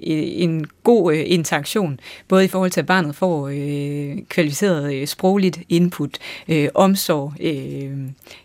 [0.03, 5.59] en god øh, interaktion, både i forhold til, at barnet får øh, kvalificeret øh, sprogligt
[5.69, 7.91] input, øh, omsorg, øh,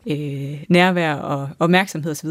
[0.07, 2.29] øh, nærvær og opmærksomhed osv.,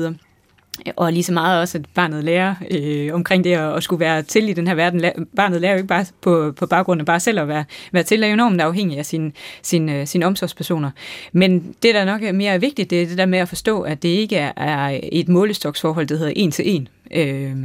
[0.96, 4.22] og lige så meget også, at barnet lærer øh, omkring det at, at skulle være
[4.22, 5.04] til i den her verden.
[5.36, 8.24] Barnet lærer jo ikke bare på, på baggrund af bare selv at være, være til,
[8.24, 10.92] er jo enormt afhængig af sine sin, øh, sin omsorgspersoner.
[11.32, 14.04] Men det, der nok er mere vigtigt, det er det der med at forstå, at
[14.04, 16.88] det ikke er, er et målestoksforhold, det hedder en til en.
[17.12, 17.56] Øh,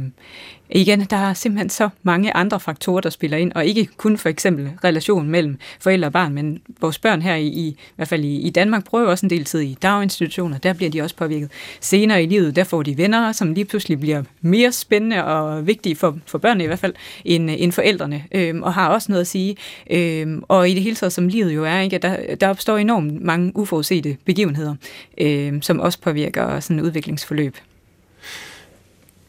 [0.79, 4.29] igen, der er simpelthen så mange andre faktorer, der spiller ind, og ikke kun for
[4.29, 8.23] eksempel relationen mellem forældre og barn, men vores børn her i, i, i hvert fald
[8.23, 11.51] i, i Danmark prøver også en del tid i daginstitutioner, der bliver de også påvirket.
[11.79, 15.95] Senere i livet, der får de venner, som lige pludselig bliver mere spændende og vigtige
[15.95, 16.93] for, for børnene i hvert fald,
[17.25, 19.55] end, end forældrene, øhm, og har også noget at sige.
[19.91, 23.21] Øhm, og i det hele taget, som livet jo er, ikke, der, der opstår enormt
[23.21, 24.75] mange uforudsete begivenheder,
[25.17, 27.57] øhm, som også påvirker sådan udviklingsforløb.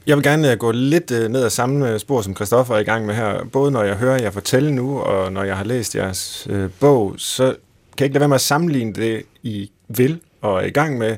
[0.06, 2.78] Jeg vil gerne øh, gå lidt øh, ned ad samme øh, spor, som Christoffer er
[2.78, 3.44] i gang med her.
[3.52, 7.14] Både når jeg hører jer fortælle nu, og når jeg har læst jeres øh, bog,
[7.18, 7.54] så kan
[7.98, 11.16] jeg ikke lade være med at sammenligne det, I vil og er i gang med,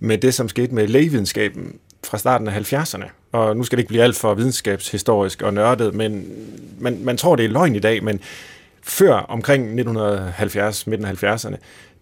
[0.00, 3.04] med det, som skete med lægevidenskaben fra starten af 70'erne.
[3.32, 6.26] Og nu skal det ikke blive alt for videnskabshistorisk og nørdet, men
[6.78, 8.20] man, man tror, det er løgn i dag, men
[8.82, 11.56] før omkring 1970, midten af 70'erne,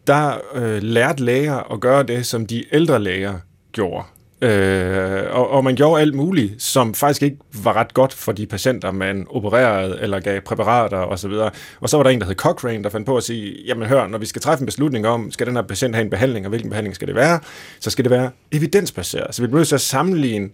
[0.06, 3.34] der øh, lærte læger at gøre det, som de ældre læger
[3.72, 4.04] gjorde.
[4.42, 8.46] Øh, og, og man gjorde alt muligt, som faktisk ikke var ret godt for de
[8.46, 11.30] patienter, man opererede eller gav præparater osv.
[11.30, 13.88] Og, og så var der en, der hed Cochrane, der fandt på at sige, jamen
[13.88, 16.46] hør, når vi skal træffe en beslutning om, skal den her patient have en behandling,
[16.46, 17.40] og hvilken behandling skal det være,
[17.80, 19.34] så skal det være evidensbaseret.
[19.34, 20.48] Så vi bliver så at sammenligne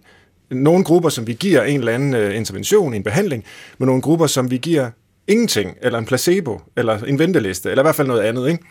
[0.49, 3.43] nogle grupper, som vi giver en eller anden øh, intervention, en behandling,
[3.77, 4.89] med nogle grupper, som vi giver
[5.27, 8.47] ingenting, eller en placebo, eller en venteliste, eller i hvert fald noget andet.
[8.47, 8.63] Ikke?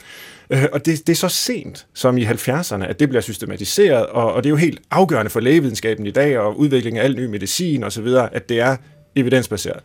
[0.50, 4.32] Øh, og det, det er så sent, som i 70'erne, at det bliver systematiseret, og,
[4.32, 7.26] og det er jo helt afgørende for lægevidenskaben i dag, og udviklingen af al ny
[7.26, 8.76] medicin osv., at det er
[9.16, 9.80] evidensbaseret.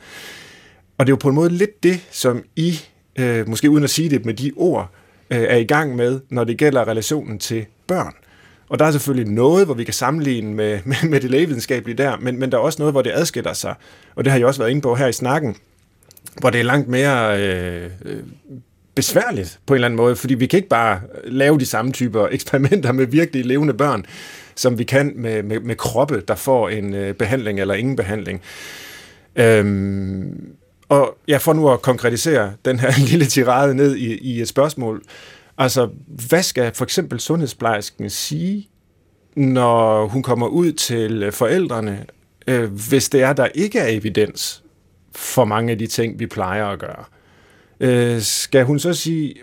[0.97, 2.79] Og det er jo på en måde lidt det, som I,
[3.19, 4.91] øh, måske uden at sige det med de ord,
[5.29, 8.13] øh, er i gang med, når det gælder relationen til børn.
[8.69, 12.17] Og der er selvfølgelig noget, hvor vi kan sammenligne med, med, med det lægevidenskabelige der,
[12.17, 13.75] men, men der er også noget, hvor det adskiller sig.
[14.15, 15.55] Og det har jeg også været inde på her i snakken,
[16.39, 17.89] hvor det er langt mere øh,
[18.99, 21.91] besværligt på en eller anden måde, fordi vi kan ikke bare øh, lave de samme
[21.91, 24.05] typer eksperimenter med virkelig levende børn,
[24.55, 28.41] som vi kan med, med, med kroppe, der får en øh, behandling eller ingen behandling.
[29.35, 30.53] Øhm,
[30.89, 35.01] og jeg får nu at konkretisere den her lille tirade ned i, i et spørgsmål.
[35.57, 35.89] Altså,
[36.29, 38.69] hvad skal for eksempel sundhedsplejersken sige,
[39.35, 42.05] når hun kommer ud til øh, forældrene,
[42.47, 44.63] øh, hvis det er, der ikke er evidens
[45.15, 47.03] for mange af de ting, vi plejer at gøre?
[47.79, 49.35] Øh, skal hun så sige,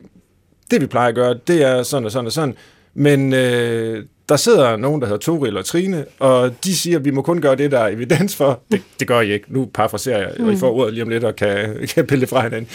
[0.70, 2.54] det vi plejer at gøre, det er sådan og sådan og sådan,
[2.94, 7.10] men øh, der sidder nogen, der hedder Toril og Trine, og de siger, at vi
[7.10, 8.62] må kun gøre det, der er evidens for.
[8.72, 9.52] Det, det gør I ikke.
[9.52, 12.28] Nu parafraserer jeg, og I får ordet lige om lidt og kan, kan pille det
[12.28, 12.70] fra hinanden.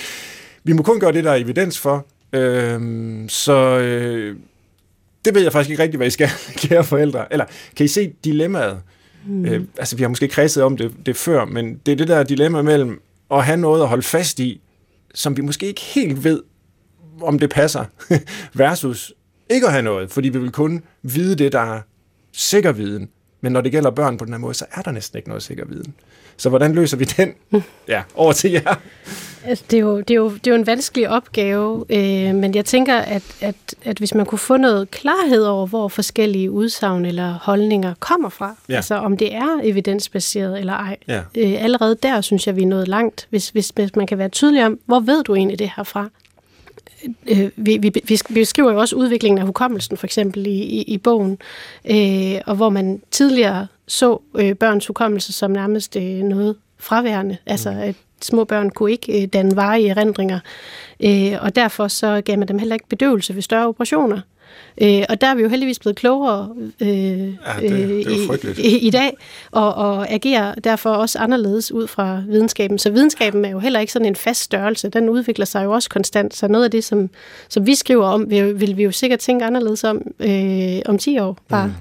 [0.63, 2.05] Vi må kun gøre det, der er evidens for.
[2.33, 2.79] Øh,
[3.29, 4.35] så øh,
[5.25, 6.29] det ved jeg faktisk ikke rigtigt, hvad I skal,
[6.61, 7.33] kære forældre.
[7.33, 7.45] Eller
[7.75, 8.77] kan I se dilemmaet?
[9.27, 9.45] Mm.
[9.45, 12.23] Øh, altså, vi har måske kredset om det, det før, men det er det der
[12.23, 13.01] dilemma mellem
[13.31, 14.61] at have noget at holde fast i,
[15.13, 16.43] som vi måske ikke helt ved,
[17.21, 17.85] om det passer,
[18.53, 19.13] versus
[19.49, 21.81] ikke at have noget, fordi vi vil kun vide det, der er
[22.31, 23.09] sikker viden.
[23.41, 25.43] Men når det gælder børn på den her måde, så er der næsten ikke noget
[25.43, 25.95] sikker viden.
[26.41, 27.33] Så hvordan løser vi den?
[27.87, 28.75] Ja, over til jer.
[29.45, 32.55] Altså, det, er jo, det, er jo, det er jo en vanskelig opgave, øh, men
[32.55, 37.05] jeg tænker, at, at, at hvis man kunne få noget klarhed over, hvor forskellige udsagn
[37.05, 38.75] eller holdninger kommer fra, ja.
[38.75, 41.21] altså om det er evidensbaseret eller ej, ja.
[41.37, 44.29] øh, allerede der synes jeg, vi er nået langt, hvis, hvis, hvis man kan være
[44.29, 46.09] tydelig om, hvor ved du egentlig det her fra?
[47.27, 50.97] øh, vi, vi, vi beskriver jo også udviklingen af hukommelsen, for eksempel i, i, i
[50.97, 51.37] bogen,
[51.85, 57.69] øh, og hvor man tidligere så øh, børns hukommelse som nærmest øh, noget fraværende, altså
[57.69, 60.39] at små børn kunne ikke øh, danne varige erindringer,
[61.03, 64.21] øh, og derfor så gav man dem heller ikke bedøvelse ved større operationer.
[64.81, 67.23] Øh, og der er vi jo heldigvis blevet klogere øh, ja,
[67.59, 69.17] det, det øh, i, i, i dag,
[69.51, 72.79] og, og agerer derfor også anderledes ud fra videnskaben.
[72.79, 74.89] Så videnskaben er jo heller ikke sådan en fast størrelse.
[74.89, 76.35] Den udvikler sig jo også konstant.
[76.35, 77.09] Så noget af det, som,
[77.49, 81.19] som vi skriver om, vil, vil vi jo sikkert tænke anderledes om øh, om 10
[81.19, 81.67] år bare.
[81.67, 81.73] Mm.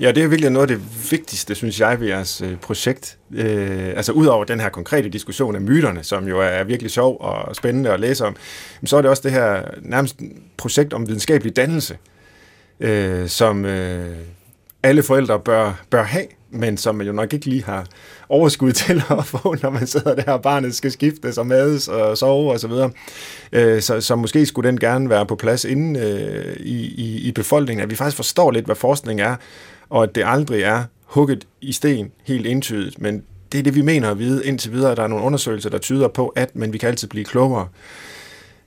[0.00, 3.18] Ja, det er virkelig noget af det vigtigste, synes jeg, ved jeres øh, projekt.
[3.32, 7.56] Øh, altså udover den her konkrete diskussion af myterne, som jo er virkelig sjov og
[7.56, 8.36] spændende at læse om,
[8.84, 10.16] så er det også det her nærmest
[10.56, 11.98] projekt om videnskabelig dannelse,
[12.80, 14.16] øh, som øh,
[14.82, 17.86] alle forældre bør, bør have, men som man jo nok ikke lige har
[18.28, 22.18] overskud til at få, når man sidder der, og barnet skal skiftes og mades og
[22.18, 22.70] sove osv.
[22.70, 22.90] Så,
[23.52, 27.32] øh, så, så måske skulle den gerne være på plads inden øh, i, i, i
[27.32, 29.36] befolkningen, at vi faktisk forstår lidt, hvad forskning er,
[29.90, 33.22] og at det aldrig er hugget i sten helt entydigt, men
[33.52, 34.94] det er det, vi mener at vide indtil videre.
[34.94, 37.68] Der er nogle undersøgelser, der tyder på, at men vi kan altid blive klogere.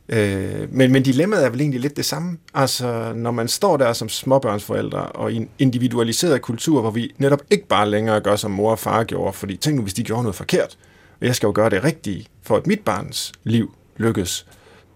[0.10, 2.38] Øh, men, men dilemmaet er vel egentlig lidt det samme.
[2.54, 7.42] Altså, når man står der som småbørnsforældre og i en individualiseret kultur, hvor vi netop
[7.52, 10.24] ikke bare længere gør, som mor og far gjorde, fordi tænk nu, hvis de gjorde
[10.24, 10.78] noget forkert,
[11.22, 14.46] og jeg skal jo gøre det rigtige, for at mit barns liv lykkes.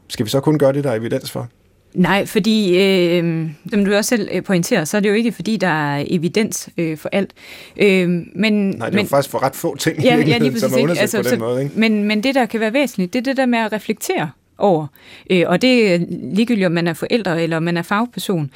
[0.07, 1.49] Skal vi så kun gøre det, der er evidens for?
[1.93, 5.57] Nej, fordi, øh, som du også selv øh, pointerer, så er det jo ikke, fordi
[5.57, 7.33] der er evidens øh, for alt.
[7.77, 10.59] Øh, men, Nej, det er men, jo faktisk for ret få ting, ja, ja, lige
[10.59, 11.63] som er undersøgt altså, på den så, måde.
[11.63, 11.79] Ikke?
[11.79, 14.87] Men, men det, der kan være væsentligt, det er det der med at reflektere over.
[15.29, 18.51] Øh, og det er ligegyldigt, om man er forældre eller om man er fagperson.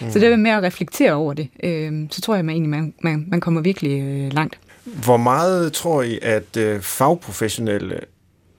[0.00, 0.10] Mm.
[0.10, 1.48] Så det er med at reflektere over det.
[1.62, 4.58] Øh, så tror jeg, man, egentlig, man, man, man kommer virkelig øh, langt.
[4.84, 8.00] Hvor meget tror I, at øh, fagprofessionelle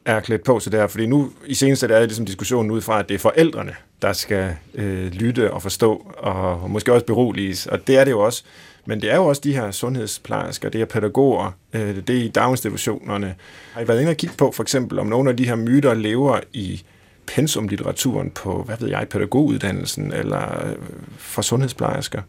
[0.06, 0.88] er klædt på til det her?
[0.88, 4.14] Fordi nu i seneste er det ligesom diskussionen ud fra, at det er forældrene, der
[4.14, 7.68] skal øh, lytte og forstå, og måske også beroliges.
[7.68, 8.43] Og det er det jo også.
[8.88, 12.28] Men det er jo også de her sundhedsplejersker, det er pædagoger, øh, det er i
[12.28, 13.36] daginstitutionerne.
[13.74, 15.94] Har I været inde og kigge på for eksempel, om nogle af de her myter
[15.94, 16.84] lever i
[17.28, 20.76] pensumlitteraturen på, hvad ved jeg, pædagoguddannelsen eller øh,
[21.18, 22.22] for sundhedsplejersker?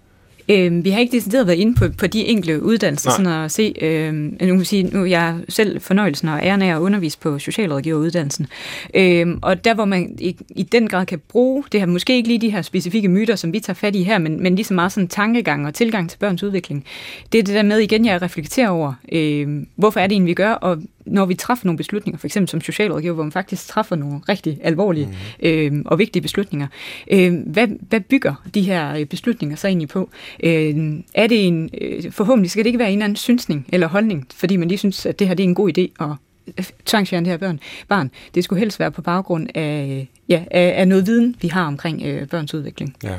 [0.50, 3.74] Øh, vi har ikke decideret været inde på, på de enkelte uddannelser, sådan at se,
[3.80, 7.38] øh, nu kan sige, nu er jeg selv fornøjelsen og æren af at undervise på
[7.38, 8.46] socialrådgiveruddannelsen.
[8.94, 12.28] Øh, og der, hvor man i, i den grad kan bruge det her, måske ikke
[12.28, 14.74] lige de her specifikke myter, som vi tager fat i her, men, men lige så
[14.74, 16.84] meget sådan tankegang og tilgang til børns udvikling.
[17.32, 20.34] Det er det der med igen, jeg reflekterer over, øh, hvorfor er det egentlig, vi
[20.34, 20.78] gør, og
[21.08, 24.58] når vi træffer nogle beslutninger, for eksempel som socialrådgiver, hvor man faktisk træffer nogle rigtig
[24.62, 25.48] alvorlige mm.
[25.48, 26.66] øh, og vigtige beslutninger,
[27.10, 30.10] øh, hvad, hvad bygger de her øh, beslutninger så egentlig på?
[30.42, 33.88] Øh, er det en, øh, forhåbentlig skal det ikke være en eller anden synsning eller
[33.88, 36.10] holdning, fordi man lige synes, at det her det er en god idé at
[36.58, 38.10] øh, tvangsfjerne det her børn, barn.
[38.34, 42.02] Det skulle helst være på baggrund af, ja, af, af noget viden, vi har omkring
[42.02, 42.96] øh, børns udvikling.
[43.04, 43.14] Ja.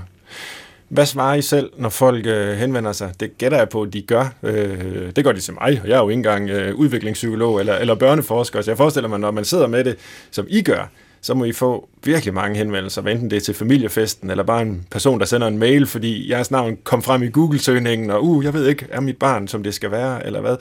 [0.89, 3.13] Hvad svarer I selv, når folk øh, henvender sig?
[3.19, 4.33] Det gætter jeg på, at de gør.
[4.43, 7.75] Øh, det gør de til mig, og jeg er jo ikke engang øh, udviklingspsykolog eller,
[7.75, 9.97] eller børneforsker, så jeg forestiller mig, når man sidder med det,
[10.31, 10.89] som I gør,
[11.21, 14.87] så må I få virkelig mange henvendelser, enten det er til familiefesten, eller bare en
[14.91, 18.53] person, der sender en mail, fordi jeres navn kom frem i Google-søgningen, og uh, jeg
[18.53, 20.55] ved ikke, er mit barn, som det skal være, eller hvad.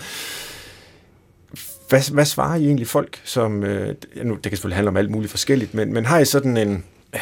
[1.89, 5.11] Hvad, hvad svarer I egentlig folk, som, øh, nu, det kan selvfølgelig handle om alt
[5.11, 7.21] muligt forskelligt, men, men har I sådan en, øh,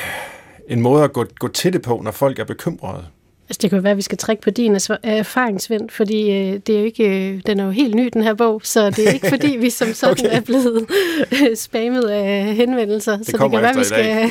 [0.69, 3.05] en måde at gå, gå til det på, når folk er bekymrede?
[3.49, 6.75] Altså, det kan jo være, at vi skal trække på din erfaringsvind, fordi øh, det
[6.75, 9.13] er jo ikke, øh, den er jo helt ny, den her bog, så det er
[9.13, 10.37] ikke fordi, vi som sådan okay.
[10.37, 10.87] er blevet
[11.33, 13.17] øh, spammet af henvendelser.
[13.17, 14.31] Det så det kan være, at vi skal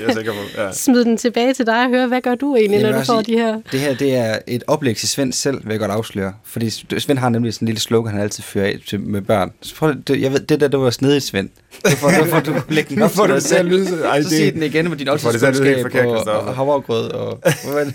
[0.57, 0.71] ja.
[0.83, 3.35] smide den tilbage til dig og høre, hvad gør du egentlig, når du får sige,
[3.35, 3.61] de her?
[3.71, 6.33] Det her det er et oplæg til Svend selv, vil jeg godt afsløre.
[6.43, 6.69] Fordi
[6.99, 9.51] Svend har nemlig sådan en lille slogan, han altid fører af til, med børn.
[9.61, 11.49] Så prøv, det, jeg ved, det der, det var snedigt, Svend.
[11.83, 13.87] Det får, det får du lægge den op til dig selv.
[13.87, 17.11] Så sig den igen med din oldtidskundskab og, og havregrød.
[17.11, 17.39] Og,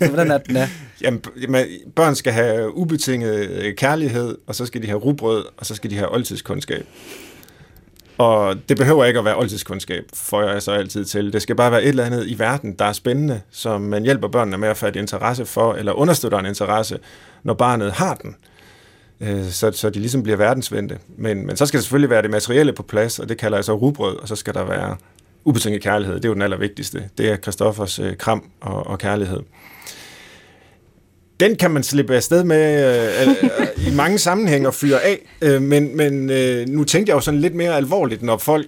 [0.09, 0.67] hvordan er den er?
[1.01, 1.21] Jamen,
[1.95, 5.89] børn skal have ubetinget øh, kærlighed, og så skal de have rugbrød, og så skal
[5.89, 6.85] de have oldtidskundskab.
[8.17, 11.33] Og det behøver ikke at være oldtidskundskab, får jeg så altid til.
[11.33, 14.27] Det skal bare være et eller andet i verden, der er spændende, som man hjælper
[14.27, 16.99] børnene med at fatte interesse for, eller understøtter en interesse,
[17.43, 18.35] når barnet har den.
[19.21, 20.97] Øh, så, så de ligesom bliver verdensvendte.
[21.17, 23.65] Men, men så skal det selvfølgelig være det materielle på plads, og det kalder jeg
[23.65, 24.95] så rugbrød, og så skal der være
[25.43, 26.15] ubetinget kærlighed.
[26.15, 27.09] Det er jo den allervigtigste.
[27.17, 29.39] Det er Christoffers øh, kram og, og kærlighed
[31.41, 32.85] den kan man slippe afsted med
[33.21, 35.19] øh, øh, i mange sammenhænge og fyre af.
[35.41, 38.67] Øh, men men øh, nu tænkte jeg jo sådan lidt mere alvorligt, når folk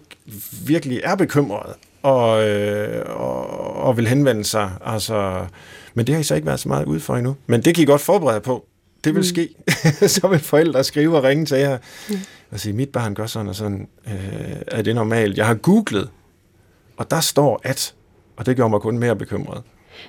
[0.66, 1.74] virkelig er bekymrede
[2.04, 4.72] og, øh, og, og vil henvende sig.
[4.86, 5.46] Altså,
[5.94, 7.36] men det har I så ikke været så meget ude for endnu.
[7.48, 8.66] Men det kan I godt forberede på.
[9.04, 9.24] Det vil mm.
[9.24, 9.50] ske.
[10.20, 11.78] så vil forældre skrive og ringe til jer
[12.10, 12.16] mm.
[12.52, 13.88] og sige, mit barn gør sådan og sådan.
[14.08, 14.14] Øh,
[14.68, 15.38] er det normalt?
[15.38, 16.10] Jeg har googlet,
[16.98, 17.94] og der står at
[18.36, 19.64] Og det gjorde mig kun mere bekymret.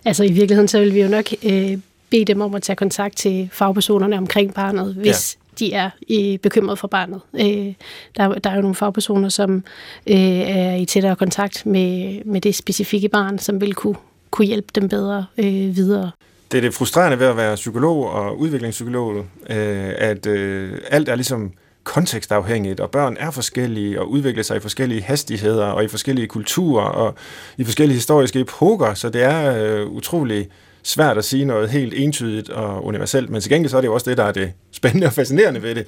[0.04, 1.78] Altså i virkeligheden, så vil vi jo nok øh,
[2.10, 5.66] bede dem om at tage kontakt til fagpersonerne omkring barnet, hvis ja.
[5.66, 7.20] de er øh, bekymret for barnet.
[7.34, 7.74] Øh,
[8.16, 9.64] der, der er jo nogle fagpersoner, som
[10.06, 13.96] øh, er i tættere kontakt med, med det specifikke barn, som vil kunne,
[14.30, 16.10] kunne hjælpe dem bedre øh, videre.
[16.50, 19.16] Det er det frustrerende ved at være psykolog og udviklingspsykolog,
[19.50, 21.52] øh, at øh, alt er ligesom
[21.84, 26.84] kontekstafhængigt, og børn er forskellige og udvikler sig i forskellige hastigheder og i forskellige kulturer
[26.84, 27.14] og
[27.56, 30.48] i forskellige historiske epoker, så det er øh, utrolig
[30.82, 33.94] svært at sige noget helt entydigt og universelt, men til gengæld så er det jo
[33.94, 35.86] også det, der er det spændende og fascinerende ved det,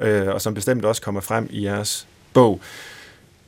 [0.00, 2.60] øh, og som bestemt også kommer frem i jeres bog.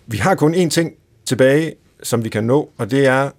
[0.07, 0.93] Vi har kun én ting
[1.25, 3.31] tilbage, som vi kan nå, og det er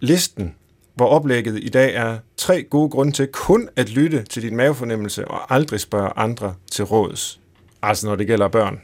[0.00, 0.54] listen,
[0.98, 5.28] hvor oplægget i dag er tre gode grunde til kun at lytte til din mavefornemmelse
[5.28, 7.40] og aldrig spørge andre til råds.
[7.82, 8.80] Altså når det gælder børn.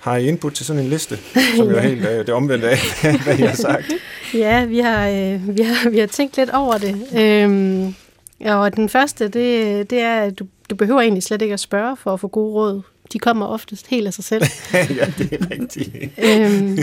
[0.00, 1.18] Har I input til sådan en liste,
[1.56, 2.78] som jo er helt øh, det omvendte af,
[3.24, 3.92] hvad I har sagt?
[4.34, 7.06] Ja, vi har, øh, vi har, vi har tænkt lidt over det.
[7.16, 7.94] Øhm,
[8.40, 11.96] og den første, det, det er, at du, du behøver egentlig slet ikke at spørge
[11.96, 12.82] for at få gode råd.
[13.12, 14.44] De kommer oftest helt af sig selv.
[14.72, 16.12] ja, det er rigtigt.
[16.24, 16.78] øhm,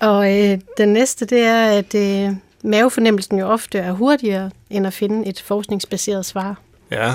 [0.00, 4.92] og øh, den næste, det er, at øh, mavefornemmelsen jo ofte er hurtigere, end at
[4.92, 6.60] finde et forskningsbaseret svar.
[6.90, 7.14] Ja.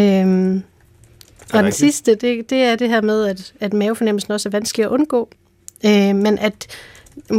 [0.00, 0.62] Øhm,
[1.52, 4.84] og den sidste, det, det er det her med, at, at mavefornemmelsen også er vanskelig
[4.84, 5.28] at undgå.
[5.84, 6.66] Øh, men at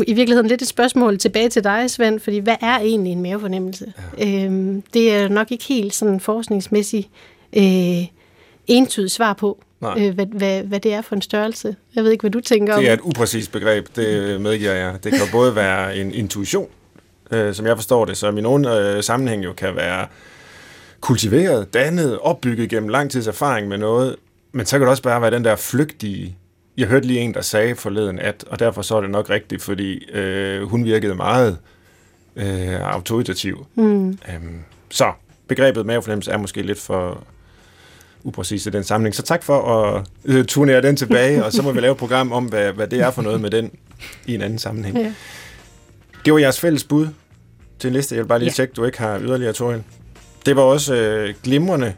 [0.07, 3.93] i virkeligheden lidt et spørgsmål tilbage til dig, Svend, fordi hvad er egentlig en mavefornemmelse?
[4.17, 4.45] Ja.
[4.45, 7.09] Øhm, det er nok ikke helt sådan forskningsmæssigt
[7.57, 8.05] øh,
[8.67, 9.95] entydigt svar på, Nej.
[9.99, 11.75] øh, hvad, hvad, hvad det er for en størrelse.
[11.95, 15.03] Jeg ved ikke, hvad du tænker om Det er et upræcist begreb, det medgiver jeg.
[15.03, 16.67] Det kan både være en intuition,
[17.31, 20.07] øh, som jeg forstår det, som i nogle øh, sammenhæng jo kan være
[21.01, 24.15] kultiveret, dannet, opbygget gennem lang tids erfaring med noget,
[24.51, 26.37] men så kan det også bare være den der flygtige...
[26.77, 29.61] Jeg hørte lige en, der sagde forleden, at, og derfor så er det nok rigtigt,
[29.61, 31.57] fordi øh, hun virkede meget
[32.35, 33.65] øh, autoritativ.
[33.75, 34.07] Mm.
[34.09, 34.59] Øhm,
[34.89, 35.11] så
[35.47, 37.23] begrebet mavefornemmelse er måske lidt for
[38.23, 39.15] upræcis i den sammenhæng.
[39.15, 42.31] Så tak for at øh, turnere den tilbage, og så må vi lave et program
[42.31, 43.71] om, hvad, hvad det er for noget med den
[44.25, 44.97] i en anden sammenhæng.
[44.97, 45.13] Ja.
[46.27, 47.07] Det var jeres fælles bud
[47.79, 48.15] til en liste.
[48.15, 48.53] Jeg vil bare lige Ja.
[48.53, 49.83] tjekke, du ikke har yderligere, Toril.
[50.45, 51.93] Det var også øh, glimrende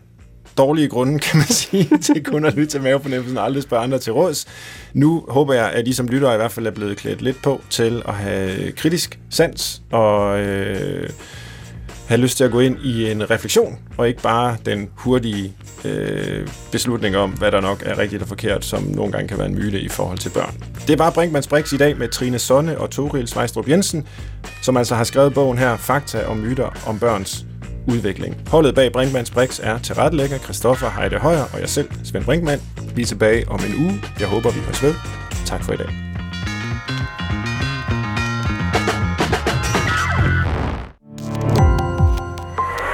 [0.58, 4.00] dårlige grunde, kan man sige, til kun at lytte til mavefornemmelsen og aldrig spørge andre
[4.00, 4.48] til råds.
[4.94, 7.62] Nu håber jeg, at I som lyttere i hvert fald er blevet klædt lidt på
[7.70, 11.10] til at have kritisk sans og øh,
[12.10, 15.54] have lyst til at gå ind i en refleksion, og ikke bare den hurtige
[15.86, 19.48] øh, beslutning om, hvad der nok er rigtigt og forkert, som nogle gange kan være
[19.48, 20.56] en myte i forhold til børn.
[20.88, 24.08] Det var Brinkmanns Brix i dag med Trine Sonne og Toril Svejstrup Jensen,
[24.62, 27.46] som altså har skrevet bogen her, Fakta og myter om børns
[27.88, 28.38] udvikling.
[28.48, 32.62] Holdet bag Brinkmanns Brix er tilrettelægger Christoffer Heide Højer og jeg selv, Svend Brinkmann.
[32.96, 34.02] Vi er tilbage om en uge.
[34.20, 34.94] Jeg håber, vi høres ved.
[35.46, 36.09] Tak for i dag.